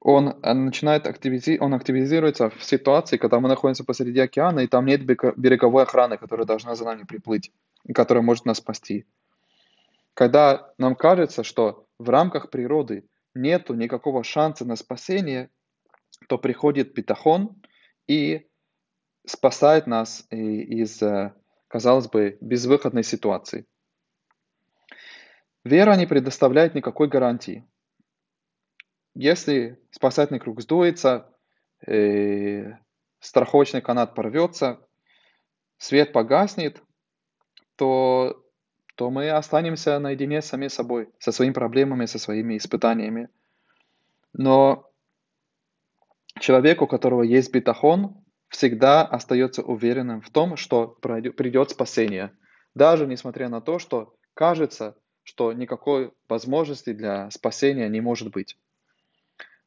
Он 0.00 0.28
э, 0.42 0.52
начинает 0.52 1.06
активизи... 1.06 1.58
он 1.60 1.74
активизируется 1.74 2.50
в 2.50 2.64
ситуации, 2.64 3.18
когда 3.18 3.38
мы 3.38 3.48
находимся 3.48 3.84
посреди 3.84 4.20
океана, 4.20 4.60
и 4.60 4.66
там 4.66 4.84
нет 4.86 5.04
береговой 5.04 5.84
охраны, 5.84 6.18
которая 6.18 6.46
должна 6.46 6.74
за 6.74 6.84
нами 6.84 7.04
приплыть, 7.04 7.52
которая 7.94 8.22
может 8.22 8.44
нас 8.44 8.58
спасти. 8.58 9.06
Когда 10.14 10.72
нам 10.76 10.96
кажется, 10.96 11.44
что 11.44 11.86
в 11.98 12.10
рамках 12.10 12.50
природы 12.50 13.04
нету 13.34 13.74
никакого 13.74 14.24
шанса 14.24 14.64
на 14.64 14.76
спасение, 14.76 15.50
то 16.28 16.38
приходит 16.38 16.94
Питахон 16.94 17.62
и 18.06 18.48
спасает 19.26 19.86
нас 19.86 20.26
из, 20.30 21.02
э, 21.02 21.34
казалось 21.68 22.08
бы, 22.08 22.38
безвыходной 22.40 23.04
ситуации. 23.04 23.66
Вера 25.64 25.94
не 25.96 26.06
предоставляет 26.06 26.74
никакой 26.74 27.08
гарантии. 27.08 27.64
Если 29.14 29.78
спасательный 29.90 30.40
круг 30.40 30.60
сдуется, 30.60 31.30
э, 31.86 32.72
страховочный 33.20 33.80
канат 33.80 34.14
порвется, 34.14 34.80
свет 35.78 36.12
погаснет, 36.12 36.82
то, 37.76 38.44
то 38.96 39.10
мы 39.10 39.30
останемся 39.30 39.98
наедине 39.98 40.42
с 40.42 40.46
самим 40.46 40.70
собой, 40.70 41.10
со 41.18 41.30
своими 41.30 41.52
проблемами, 41.52 42.06
со 42.06 42.18
своими 42.18 42.56
испытаниями. 42.56 43.28
Но 44.32 44.91
человек, 46.40 46.82
у 46.82 46.86
которого 46.86 47.22
есть 47.22 47.52
бетахон, 47.52 48.22
всегда 48.48 49.02
остается 49.02 49.62
уверенным 49.62 50.20
в 50.20 50.30
том, 50.30 50.56
что 50.56 50.88
придет 50.88 51.70
спасение. 51.70 52.32
Даже 52.74 53.06
несмотря 53.06 53.48
на 53.48 53.60
то, 53.60 53.78
что 53.78 54.14
кажется, 54.34 54.96
что 55.22 55.52
никакой 55.52 56.12
возможности 56.28 56.92
для 56.92 57.30
спасения 57.30 57.88
не 57.88 58.00
может 58.00 58.30
быть. 58.30 58.58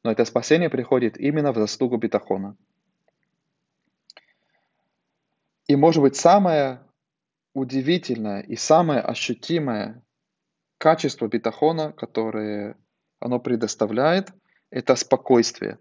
Но 0.04 0.12
это 0.12 0.25
спасение 0.25 0.69
приходит 0.69 1.17
именно 1.17 1.51
в 1.51 1.58
заслугу 1.58 1.97
бетахона. 1.97 2.56
И 5.67 5.75
может 5.75 6.04
быть 6.04 6.15
самое 6.15 6.82
удивительное 7.54 8.41
и 8.41 8.56
самое 8.56 8.99
ощутимое 8.99 10.04
качество 10.78 11.28
бетахона, 11.28 11.91
которое 11.93 12.78
оно 13.19 13.39
предоставляет, 13.39 14.32
это 14.69 14.95
спокойствие. 14.95 15.80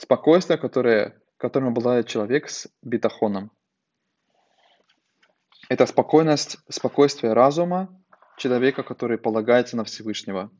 Спокойствие, 0.00 0.56
которое, 0.56 1.20
которым 1.36 1.68
обладает 1.68 2.08
человек 2.08 2.48
с 2.48 2.70
бетахоном. 2.80 3.50
Это 5.68 5.84
спокойность, 5.84 6.56
спокойствие 6.70 7.34
разума 7.34 8.02
человека, 8.38 8.82
который 8.82 9.18
полагается 9.18 9.76
на 9.76 9.84
Всевышнего. 9.84 10.50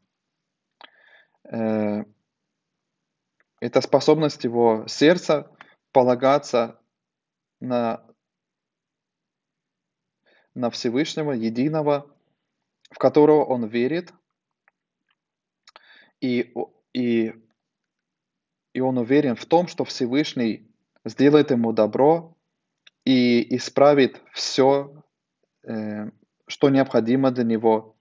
Э, 1.50 2.04
это 3.60 3.80
способность 3.80 4.44
его 4.44 4.84
сердца 4.88 5.50
полагаться 5.90 6.78
на, 7.60 8.04
на 10.54 10.68
Всевышнего, 10.68 11.32
единого, 11.32 12.14
в 12.90 12.98
которого 12.98 13.46
он 13.46 13.66
верит, 13.68 14.12
и, 16.20 16.52
и 16.92 17.32
и 18.72 18.80
он 18.80 18.98
уверен 18.98 19.36
в 19.36 19.46
том, 19.46 19.66
что 19.66 19.84
Всевышний 19.84 20.68
сделает 21.04 21.50
ему 21.50 21.72
добро 21.72 22.36
и 23.04 23.56
исправит 23.56 24.20
все, 24.32 25.02
э, 25.66 26.10
что 26.46 26.70
необходимо 26.70 27.30
для 27.30 27.44
него, 27.44 27.96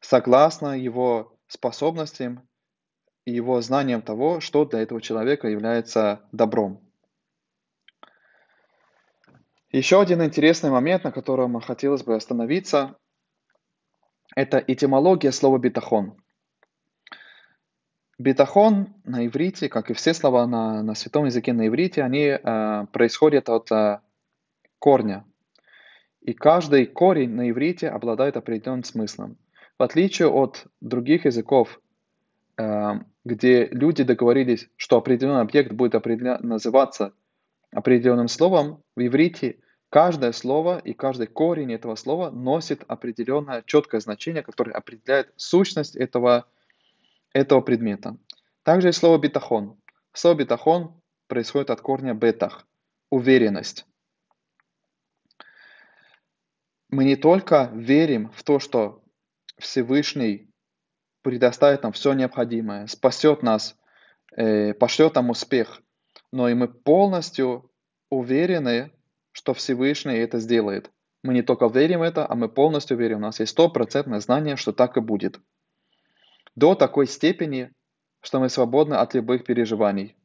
согласно 0.00 0.78
его 0.78 1.38
способностям 1.46 2.48
и 3.24 3.32
его 3.32 3.60
знаниям 3.60 4.02
того, 4.02 4.40
что 4.40 4.64
для 4.64 4.80
этого 4.80 5.00
человека 5.00 5.48
является 5.48 6.28
добром. 6.32 6.86
Еще 9.72 10.00
один 10.00 10.22
интересный 10.22 10.70
момент, 10.70 11.04
на 11.04 11.12
котором 11.12 11.60
хотелось 11.60 12.02
бы 12.02 12.16
остановиться, 12.16 12.96
это 14.34 14.58
этимология 14.58 15.30
слова 15.30 15.58
«бетахон». 15.58 16.20
Бетахон 18.20 18.92
на 19.04 19.26
иврите, 19.26 19.70
как 19.70 19.90
и 19.90 19.94
все 19.94 20.12
слова 20.12 20.46
на, 20.46 20.82
на 20.82 20.94
святом 20.94 21.24
языке 21.24 21.54
на 21.54 21.68
иврите, 21.68 22.02
они 22.02 22.26
э, 22.26 22.86
происходят 22.92 23.48
от 23.48 23.72
э, 23.72 24.00
корня. 24.78 25.24
И 26.20 26.34
каждый 26.34 26.84
корень 26.84 27.30
на 27.30 27.48
иврите 27.48 27.88
обладает 27.88 28.36
определенным 28.36 28.84
смыслом. 28.84 29.38
В 29.78 29.82
отличие 29.82 30.28
от 30.28 30.66
других 30.82 31.24
языков, 31.24 31.80
э, 32.58 33.00
где 33.24 33.68
люди 33.68 34.04
договорились, 34.04 34.68
что 34.76 34.98
определенный 34.98 35.40
объект 35.40 35.72
будет 35.72 35.94
определя... 35.94 36.36
называться 36.40 37.14
определенным 37.72 38.28
словом, 38.28 38.82
в 38.96 39.00
иврите 39.00 39.60
каждое 39.88 40.32
слово 40.32 40.76
и 40.84 40.92
каждый 40.92 41.26
корень 41.26 41.72
этого 41.72 41.94
слова 41.94 42.28
носит 42.28 42.84
определенное 42.86 43.62
четкое 43.64 44.02
значение, 44.02 44.42
которое 44.42 44.72
определяет 44.72 45.32
сущность 45.36 45.96
этого 45.96 46.44
этого 47.32 47.60
предмета. 47.60 48.16
Также 48.62 48.90
и 48.90 48.92
слово 48.92 49.18
бетахон. 49.18 49.80
Слово 50.12 50.36
бетахон 50.36 51.00
происходит 51.28 51.70
от 51.70 51.80
корня 51.80 52.14
бетах– 52.14 52.66
уверенность. 53.10 53.86
Мы 56.88 57.04
не 57.04 57.16
только 57.16 57.70
верим 57.72 58.30
в 58.30 58.42
то, 58.42 58.58
что 58.58 59.02
Всевышний 59.58 60.50
предоставит 61.22 61.84
нам 61.84 61.92
все 61.92 62.12
необходимое, 62.14 62.86
спасет 62.88 63.42
нас, 63.42 63.76
э, 64.36 64.74
пошлет 64.74 65.14
нам 65.14 65.30
успех, 65.30 65.82
но 66.32 66.48
и 66.48 66.54
мы 66.54 66.66
полностью 66.66 67.70
уверены, 68.10 68.92
что 69.30 69.54
Всевышний 69.54 70.16
это 70.16 70.40
сделает. 70.40 70.90
Мы 71.22 71.34
не 71.34 71.42
только 71.42 71.66
верим 71.68 72.00
в 72.00 72.02
это, 72.02 72.28
а 72.28 72.34
мы 72.34 72.48
полностью 72.48 72.96
верим. 72.96 73.18
У 73.18 73.20
нас 73.20 73.38
есть 73.38 73.52
стопроцентное 73.52 74.20
знание, 74.20 74.56
что 74.56 74.72
так 74.72 74.96
и 74.96 75.00
будет 75.00 75.40
до 76.60 76.74
такой 76.76 77.06
степени, 77.06 77.72
что 78.20 78.38
мы 78.38 78.48
свободны 78.48 78.94
от 78.94 79.14
любых 79.14 79.44
переживаний. 79.44 80.16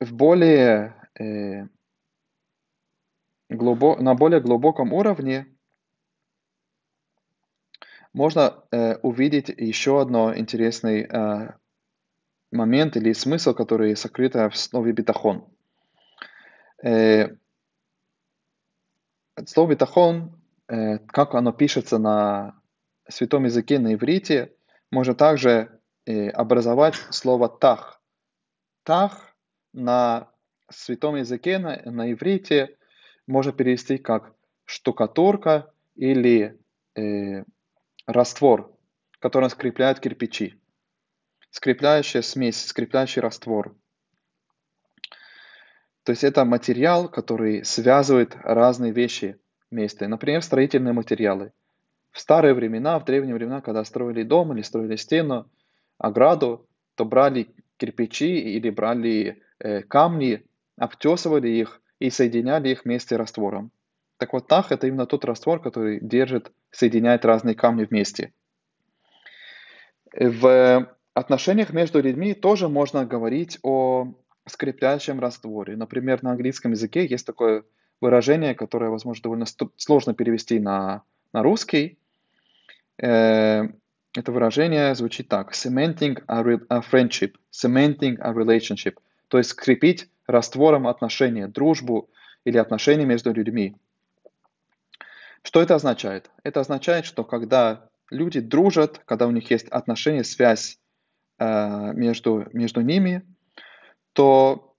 в 0.00 0.14
более, 0.14 0.94
э, 1.18 1.66
глубо... 3.48 3.96
на 4.00 4.14
более 4.14 4.40
глубоком 4.40 4.92
уровне 4.92 5.46
можно 8.12 8.64
э, 8.70 8.96
увидеть 8.96 9.48
еще 9.48 10.00
одно 10.00 10.36
интересный 10.36 11.02
э, 11.02 11.52
момент 12.50 12.96
или 12.96 13.12
смысл, 13.12 13.54
который 13.54 13.96
сокрыт 13.96 14.34
в 14.34 14.54
слове 14.54 14.92
битахон. 14.92 15.46
Э, 16.82 17.36
слово 19.46 19.70
битахон, 19.70 20.40
э, 20.68 20.98
как 20.98 21.34
оно 21.34 21.52
пишется 21.52 21.98
на 21.98 22.60
святом 23.08 23.44
языке 23.44 23.78
на 23.78 23.94
иврите, 23.94 24.52
можно 24.90 25.14
также 25.14 25.80
э, 26.06 26.28
образовать 26.30 26.94
слово 27.10 27.48
тах. 27.48 28.00
Тах 28.82 29.34
на 29.72 30.30
святом 30.70 31.16
языке 31.16 31.58
на, 31.58 31.80
на 31.84 32.12
иврите 32.12 32.76
можно 33.26 33.52
перевести 33.52 33.98
как 33.98 34.32
штукатурка 34.64 35.72
или 35.94 36.58
э, 36.94 37.44
раствор, 38.06 38.72
который 39.18 39.50
скрепляет 39.50 40.00
кирпичи. 40.00 40.60
Скрепляющая 41.50 42.22
смесь, 42.22 42.66
скрепляющий 42.66 43.22
раствор. 43.22 43.74
То 46.02 46.12
есть 46.12 46.22
это 46.22 46.44
материал, 46.44 47.08
который 47.08 47.64
связывает 47.64 48.36
разные 48.36 48.92
вещи 48.92 49.40
вместе. 49.70 50.06
Например, 50.06 50.42
строительные 50.42 50.92
материалы. 50.92 51.52
В 52.16 52.20
старые 52.20 52.54
времена, 52.54 52.98
в 52.98 53.04
древние 53.04 53.34
времена, 53.34 53.60
когда 53.60 53.84
строили 53.84 54.22
дом 54.22 54.54
или 54.54 54.62
строили 54.62 54.96
стену, 54.96 55.50
ограду, 55.98 56.66
то 56.94 57.04
брали 57.04 57.48
кирпичи 57.76 58.38
или 58.38 58.70
брали 58.70 59.42
э, 59.58 59.82
камни, 59.82 60.42
обтесывали 60.78 61.48
их 61.48 61.82
и 61.98 62.08
соединяли 62.08 62.70
их 62.70 62.86
вместе 62.86 63.16
раствором. 63.16 63.70
Так 64.16 64.32
вот, 64.32 64.46
тах– 64.46 64.68
это 64.72 64.86
именно 64.86 65.04
тот 65.04 65.26
раствор, 65.26 65.60
который 65.60 66.00
держит, 66.00 66.52
соединяет 66.70 67.26
разные 67.26 67.54
камни 67.54 67.84
вместе. 67.84 68.32
В 70.14 70.90
отношениях 71.12 71.74
между 71.74 72.00
людьми 72.00 72.32
тоже 72.32 72.70
можно 72.70 73.04
говорить 73.04 73.58
о 73.62 74.14
скрепляющем 74.46 75.20
растворе. 75.20 75.76
Например, 75.76 76.22
на 76.22 76.30
английском 76.30 76.70
языке 76.70 77.04
есть 77.04 77.26
такое 77.26 77.64
выражение, 78.00 78.54
которое, 78.54 78.88
возможно, 78.88 79.22
довольно 79.22 79.44
сложно 79.76 80.14
перевести 80.14 80.58
на, 80.58 81.02
на 81.34 81.42
русский. 81.42 81.98
Э, 83.02 83.68
это 84.14 84.32
выражение 84.32 84.94
звучит 84.94 85.28
так. 85.28 85.52
Cementing 85.52 86.22
a, 86.26 86.40
a 86.68 86.80
friendship, 86.80 87.34
cementing 87.52 88.16
a 88.20 88.32
relationship. 88.32 88.96
То 89.28 89.38
есть 89.38 89.50
скрепить 89.50 90.08
раствором 90.26 90.86
отношения, 90.86 91.48
дружбу 91.48 92.08
или 92.44 92.58
отношения 92.58 93.04
между 93.04 93.32
людьми. 93.32 93.76
Что 95.42 95.62
это 95.62 95.74
означает? 95.74 96.30
Это 96.42 96.60
означает, 96.60 97.04
что 97.04 97.24
когда 97.24 97.88
люди 98.10 98.40
дружат, 98.40 99.00
когда 99.04 99.26
у 99.26 99.30
них 99.30 99.50
есть 99.50 99.68
отношения, 99.68 100.24
связь 100.24 100.78
э, 101.38 101.92
между, 101.92 102.48
между 102.52 102.80
ними, 102.80 103.22
то 104.12 104.74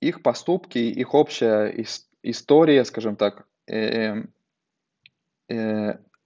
их 0.00 0.22
поступки, 0.22 0.78
их 0.78 1.14
общая 1.14 1.74
история, 2.22 2.84
скажем 2.84 3.16
так, 3.16 3.46
э, 3.66 3.76
э, 3.76 4.24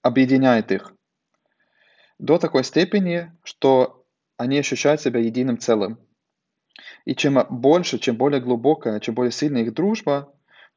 объединяет 0.03 0.73
их 0.73 0.95
до 2.19 2.39
такой 2.39 2.63
степени, 2.63 3.33
что 3.43 4.07
они 4.37 4.59
ощущают 4.59 5.01
себя 5.01 5.21
единым 5.21 5.59
целым. 5.59 5.99
И 7.05 7.15
чем 7.15 7.45
больше, 7.51 7.99
чем 7.99 8.17
более 8.17 8.41
глубокая, 8.41 9.01
чем 9.01 9.15
более 9.15 9.33
сильная 9.33 9.63
их 9.63 9.75
дружба, 9.75 10.33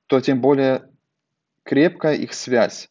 то 0.07 0.19
тем 0.19 0.41
более 0.41 0.89
крепкая 1.63 2.15
их 2.15 2.33
связь. 2.33 2.89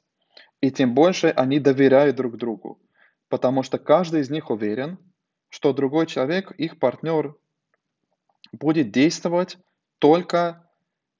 И 0.60 0.70
тем 0.70 0.94
больше 0.94 1.28
они 1.28 1.58
доверяют 1.58 2.16
друг 2.16 2.36
другу. 2.36 2.80
Потому 3.28 3.64
что 3.64 3.78
каждый 3.78 4.20
из 4.20 4.30
них 4.30 4.50
уверен, 4.50 4.98
что 5.48 5.72
другой 5.72 6.06
человек, 6.06 6.52
их 6.52 6.78
партнер, 6.78 7.36
будет 8.52 8.92
действовать 8.92 9.58
только 9.98 10.70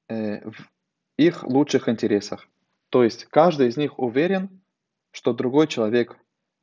э, 0.09 0.49
в 0.49 0.71
их 1.17 1.43
лучших 1.43 1.89
интересах. 1.89 2.49
То 2.95 3.03
есть 3.03 3.25
каждый 3.25 3.67
из 3.67 3.77
них 3.77 3.99
уверен, 3.99 4.63
что 5.11 5.33
другой 5.33 5.67
человек 5.67 6.17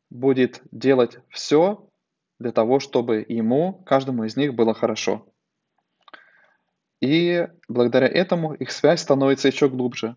будет 0.09 0.61
делать 0.71 1.17
все 1.27 1.89
для 2.39 2.53
того, 2.53 2.79
чтобы 2.79 3.25
ему, 3.27 3.83
каждому 3.85 4.23
из 4.23 4.37
них 4.37 4.53
было 4.53 4.73
хорошо. 4.73 5.27
И 7.01 7.49
благодаря 7.67 8.07
этому 8.07 8.53
их 8.53 8.71
связь 8.71 9.01
становится 9.01 9.49
еще 9.49 9.67
глубже. 9.67 10.15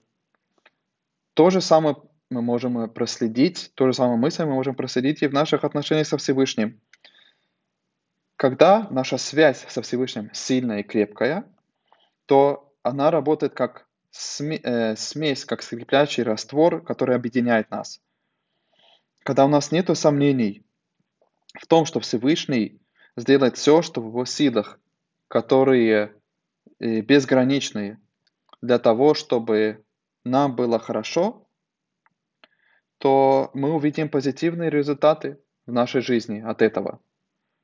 То 1.35 1.50
же 1.50 1.61
самое 1.61 1.96
мы 2.31 2.42
можем 2.42 2.88
проследить, 2.90 3.72
то 3.74 3.88
же 3.88 3.92
самое 3.92 4.16
мысль 4.16 4.44
мы 4.44 4.53
можем 4.53 4.77
проследить 4.77 5.20
и 5.22 5.27
в 5.27 5.33
наших 5.33 5.64
отношениях 5.64 6.07
со 6.07 6.16
Всевышним. 6.16 6.81
Когда 8.37 8.87
наша 8.88 9.18
связь 9.18 9.66
со 9.68 9.83
Всевышним 9.83 10.31
сильная 10.33 10.79
и 10.79 10.85
крепкая, 10.85 11.44
то 12.27 12.72
она 12.85 13.11
работает 13.11 13.55
как 13.55 13.88
смесь, 14.16 15.44
как 15.44 15.62
скрепляющий 15.62 16.22
раствор, 16.22 16.83
который 16.83 17.16
объединяет 17.16 17.70
нас. 17.70 18.00
Когда 19.24 19.44
у 19.44 19.48
нас 19.48 19.72
нет 19.72 19.96
сомнений 19.96 20.64
в 21.55 21.66
том, 21.66 21.85
что 21.85 22.00
Всевышний 22.00 22.81
сделает 23.16 23.57
все, 23.57 23.83
что 23.83 24.00
в 24.00 24.09
его 24.09 24.24
силах, 24.24 24.79
которые 25.29 26.14
э, 26.79 27.00
безграничные, 27.00 28.00
для 28.61 28.79
того, 28.79 29.14
чтобы 29.14 29.85
нам 30.24 30.55
было 30.55 30.79
хорошо, 30.79 31.46
то 32.98 33.50
мы 33.53 33.72
увидим 33.72 34.09
позитивные 34.09 34.70
результаты 34.70 35.38
в 35.66 35.72
нашей 35.72 36.00
жизни 36.00 36.40
от 36.40 36.62
этого. 36.62 37.00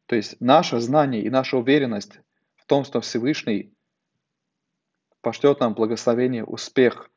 То 0.06 0.16
есть 0.16 0.40
наше 0.40 0.80
знание 0.80 1.22
и 1.22 1.30
наша 1.30 1.56
уверенность 1.56 2.20
в 2.56 2.66
том, 2.66 2.84
что 2.84 3.00
Всевышний 3.00 3.72
пошлет 5.22 5.60
нам 5.60 5.74
благословение, 5.74 6.44
успех, 6.44 7.10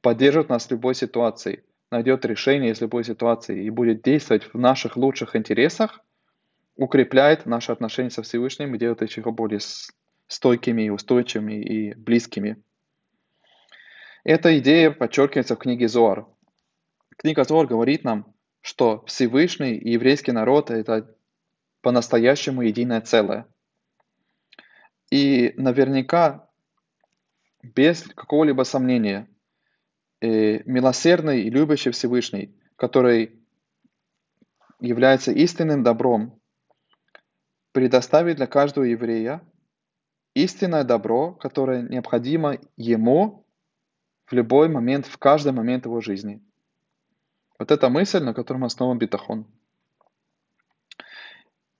поддержит 0.00 0.48
нас 0.48 0.66
в 0.66 0.70
любой 0.70 0.94
ситуации, 0.94 1.64
найдет 1.90 2.24
решение 2.24 2.72
из 2.72 2.80
любой 2.80 3.04
ситуации 3.04 3.64
и 3.64 3.70
будет 3.70 4.02
действовать 4.02 4.52
в 4.52 4.58
наших 4.58 4.96
лучших 4.96 5.36
интересах, 5.36 6.00
укрепляет 6.76 7.46
наши 7.46 7.72
отношения 7.72 8.10
со 8.10 8.22
Всевышним 8.22 8.74
и 8.74 8.78
делает 8.78 9.02
их 9.02 9.10
еще 9.10 9.30
более 9.30 9.60
стойкими, 10.26 10.88
устойчивыми 10.88 11.62
и 11.62 11.94
близкими. 11.94 12.62
Эта 14.24 14.58
идея 14.58 14.90
подчеркивается 14.90 15.54
в 15.54 15.58
книге 15.58 15.86
Зоар. 15.86 16.26
Книга 17.16 17.44
Зоар 17.44 17.66
говорит 17.66 18.04
нам, 18.04 18.34
что 18.60 19.04
Всевышний 19.06 19.74
и 19.74 19.92
еврейский 19.92 20.32
народ– 20.32 20.70
это 20.72 21.14
по-настоящему 21.82 22.62
единое 22.62 23.02
целое. 23.02 23.46
И 25.10 25.52
наверняка, 25.56 26.43
без 27.64 28.02
какого-либо 28.02 28.62
сомнения, 28.62 29.28
э, 30.20 30.62
милосердный 30.64 31.42
и 31.42 31.50
любящий 31.50 31.90
Всевышний, 31.90 32.54
который 32.76 33.40
является 34.80 35.32
истинным 35.32 35.82
добром, 35.82 36.40
предоставит 37.72 38.36
для 38.36 38.46
каждого 38.46 38.84
еврея 38.84 39.40
истинное 40.34 40.84
добро, 40.84 41.32
которое 41.32 41.82
необходимо 41.82 42.58
ему 42.76 43.46
в 44.26 44.32
любой 44.32 44.68
момент, 44.68 45.06
в 45.06 45.18
каждый 45.18 45.52
момент 45.52 45.86
его 45.86 46.00
жизни. 46.00 46.42
Вот 47.58 47.70
эта 47.70 47.88
мысль, 47.88 48.22
на 48.22 48.34
котором 48.34 48.64
основан 48.64 48.98
битахон. 48.98 49.46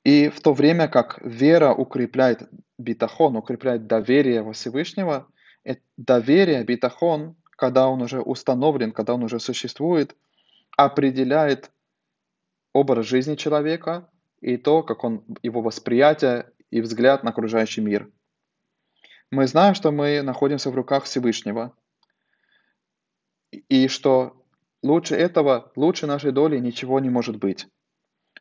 И 0.05 0.29
в 0.29 0.41
то 0.41 0.53
время 0.53 0.87
как 0.87 1.19
вера 1.23 1.73
укрепляет 1.73 2.49
битахон, 2.79 3.37
укрепляет 3.37 3.87
доверие 3.87 4.43
во 4.43 4.53
Всевышнего, 4.53 5.27
доверие, 5.97 6.65
битахон, 6.65 7.37
когда 7.57 7.89
он 7.89 8.03
уже 8.03 8.21
установлен, 8.21 8.93
когда 8.93 9.15
он 9.15 9.23
уже 9.25 9.41
существует, 9.41 10.17
определяет 10.77 11.71
образ 12.73 13.07
жизни 13.07 13.37
человека 13.37 14.09
и 14.41 14.57
то, 14.57 14.83
как 14.83 15.05
он, 15.05 15.25
его 15.43 15.63
восприятие 15.63 16.51
и 16.71 16.81
взгляд 16.81 17.23
на 17.23 17.31
окружающий 17.31 17.81
мир. 17.81 18.11
Мы 19.31 19.47
знаем, 19.47 19.75
что 19.75 19.91
мы 19.91 20.23
находимся 20.23 20.71
в 20.71 20.75
руках 20.75 21.05
Всевышнего, 21.05 21.75
и 23.69 23.89
что 23.89 24.45
лучше 24.83 25.15
этого, 25.15 25.73
лучше 25.77 26.07
нашей 26.07 26.33
доли 26.33 26.59
ничего 26.59 27.01
не 27.01 27.11
может 27.11 27.37
быть. 27.37 27.67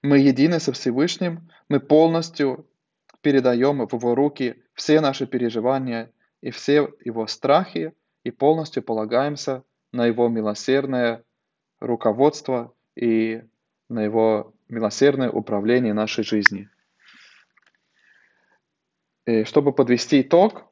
Мы 0.01 0.19
едины 0.19 0.59
со 0.59 0.74
Всевышним, 0.74 1.49
мы 1.69 1.80
полностью 1.80 2.67
передаем 3.21 3.86
в 3.88 3.93
Его 3.93 4.15
руки 4.15 4.63
все 4.74 4.99
наши 4.99 5.26
переживания 5.26 6.11
и 6.43 6.51
все 6.51 6.93
Его 7.05 7.25
страхи, 7.27 7.93
и 8.25 8.31
полностью 8.31 8.83
полагаемся 8.83 9.63
на 9.93 10.05
Его 10.05 10.27
милосердное 10.27 11.23
руководство 11.79 12.73
и 12.95 13.43
на 13.87 14.03
Его 14.03 14.53
милосердное 14.67 15.31
управление 15.31 15.93
нашей 15.93 16.25
жизни. 16.25 16.69
И 19.25 19.45
чтобы 19.45 19.71
подвести 19.71 20.21
итог, 20.21 20.69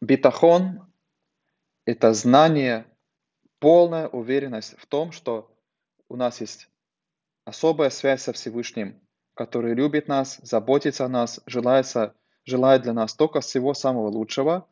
битахон– 0.00 0.90
это 1.84 2.14
знание, 2.14 2.86
полная 3.58 4.08
уверенность 4.08 4.74
в 4.78 4.86
том, 4.86 5.12
что 5.12 5.54
у 6.08 6.16
нас 6.16 6.40
есть 6.40 6.70
особая 7.44 7.90
связь 7.90 8.22
со 8.22 8.32
Всевышним, 8.32 8.98
который 9.34 9.74
любит 9.74 10.08
нас, 10.08 10.38
заботится 10.42 11.04
о 11.04 11.08
нас, 11.08 11.42
желает, 11.44 11.86
желает 12.46 12.82
для 12.82 12.92
нас 12.92 13.14
только 13.14 13.40
всего 13.40 13.74
самого 13.74 14.08
лучшего, 14.08 14.66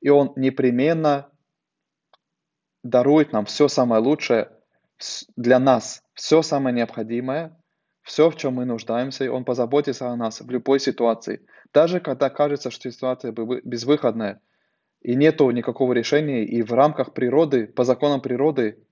и 0.00 0.08
Он 0.08 0.32
непременно 0.36 1.28
дарует 2.82 3.32
нам 3.32 3.44
все 3.44 3.68
самое 3.68 4.02
лучшее 4.02 4.50
для 5.36 5.58
нас, 5.58 6.02
все 6.14 6.42
самое 6.42 6.74
необходимое, 6.74 7.56
все, 8.02 8.30
в 8.30 8.36
чем 8.36 8.54
мы 8.54 8.64
нуждаемся, 8.64 9.24
и 9.24 9.28
Он 9.28 9.44
позаботится 9.44 10.08
о 10.08 10.16
нас 10.16 10.40
в 10.40 10.50
любой 10.50 10.80
ситуации. 10.80 11.46
Даже 11.72 12.00
когда 12.00 12.30
кажется, 12.30 12.70
что 12.70 12.90
ситуация 12.90 13.32
безвыходная, 13.32 14.40
и 15.02 15.14
нету 15.14 15.50
никакого 15.50 15.92
решения, 15.92 16.44
и 16.44 16.62
в 16.62 16.72
рамках 16.72 17.14
природы, 17.14 17.66
по 17.66 17.84
законам 17.84 18.20
природы, 18.20 18.84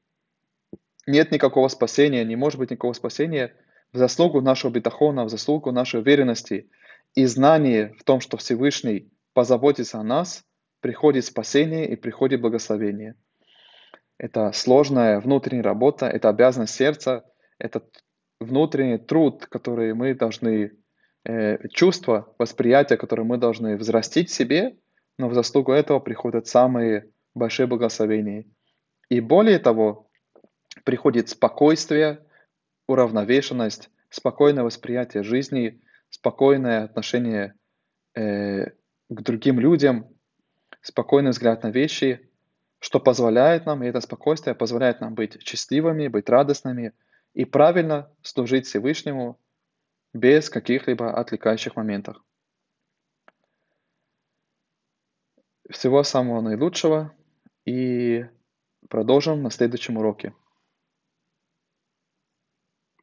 нет 1.06 1.32
никакого 1.32 1.68
спасения, 1.68 2.24
не 2.24 2.36
может 2.36 2.58
быть 2.58 2.70
никакого 2.70 2.92
спасения 2.92 3.54
в 3.92 3.98
заслугу 3.98 4.40
нашего 4.40 4.70
бетахона, 4.70 5.24
в 5.24 5.30
заслугу 5.30 5.72
нашей 5.72 6.00
уверенности 6.00 6.70
и 7.14 7.26
знания 7.26 7.94
в 7.98 8.04
том, 8.04 8.20
что 8.20 8.36
Всевышний 8.36 9.10
позаботится 9.34 9.98
о 9.98 10.02
нас, 10.02 10.44
приходит 10.80 11.24
спасение 11.24 11.88
и 11.88 11.96
приходит 11.96 12.40
благословение. 12.40 13.14
Это 14.18 14.52
сложная 14.52 15.20
внутренняя 15.20 15.62
работа, 15.62 16.06
это 16.06 16.28
обязанность 16.28 16.74
сердца, 16.74 17.24
это 17.58 17.82
внутренний 18.40 18.98
труд, 18.98 19.46
который 19.46 19.94
мы 19.94 20.14
должны, 20.14 20.72
э, 21.24 21.68
чувство, 21.68 22.34
восприятие, 22.38 22.98
которое 22.98 23.24
мы 23.24 23.38
должны 23.38 23.76
взрастить 23.76 24.30
в 24.30 24.34
себе, 24.34 24.76
но 25.18 25.28
в 25.28 25.34
заслугу 25.34 25.72
этого 25.72 25.98
приходят 26.00 26.46
самые 26.46 27.10
большие 27.34 27.66
благословения. 27.66 28.44
И 29.08 29.20
более 29.20 29.58
того, 29.58 30.08
приходит 30.84 31.28
спокойствие, 31.28 32.24
уравновешенность, 32.86 33.90
спокойное 34.10 34.64
восприятие 34.64 35.22
жизни, 35.22 35.80
спокойное 36.10 36.84
отношение 36.84 37.54
э, 38.14 38.70
к 39.08 39.22
другим 39.22 39.60
людям, 39.60 40.06
спокойный 40.82 41.30
взгляд 41.30 41.62
на 41.62 41.70
вещи, 41.70 42.30
что 42.80 43.00
позволяет 43.00 43.66
нам, 43.66 43.82
и 43.82 43.86
это 43.86 44.00
спокойствие 44.00 44.54
позволяет 44.54 45.00
нам 45.00 45.14
быть 45.14 45.42
счастливыми, 45.42 46.08
быть 46.08 46.28
радостными 46.28 46.92
и 47.34 47.44
правильно 47.44 48.10
служить 48.22 48.66
Всевышнему 48.66 49.38
без 50.12 50.48
каких-либо 50.48 51.12
отвлекающих 51.12 51.76
моментов. 51.76 52.16
Всего 55.68 56.02
самого 56.02 56.40
наилучшего 56.40 57.14
и 57.66 58.26
продолжим 58.88 59.42
на 59.42 59.50
следующем 59.50 59.98
уроке. 59.98 60.32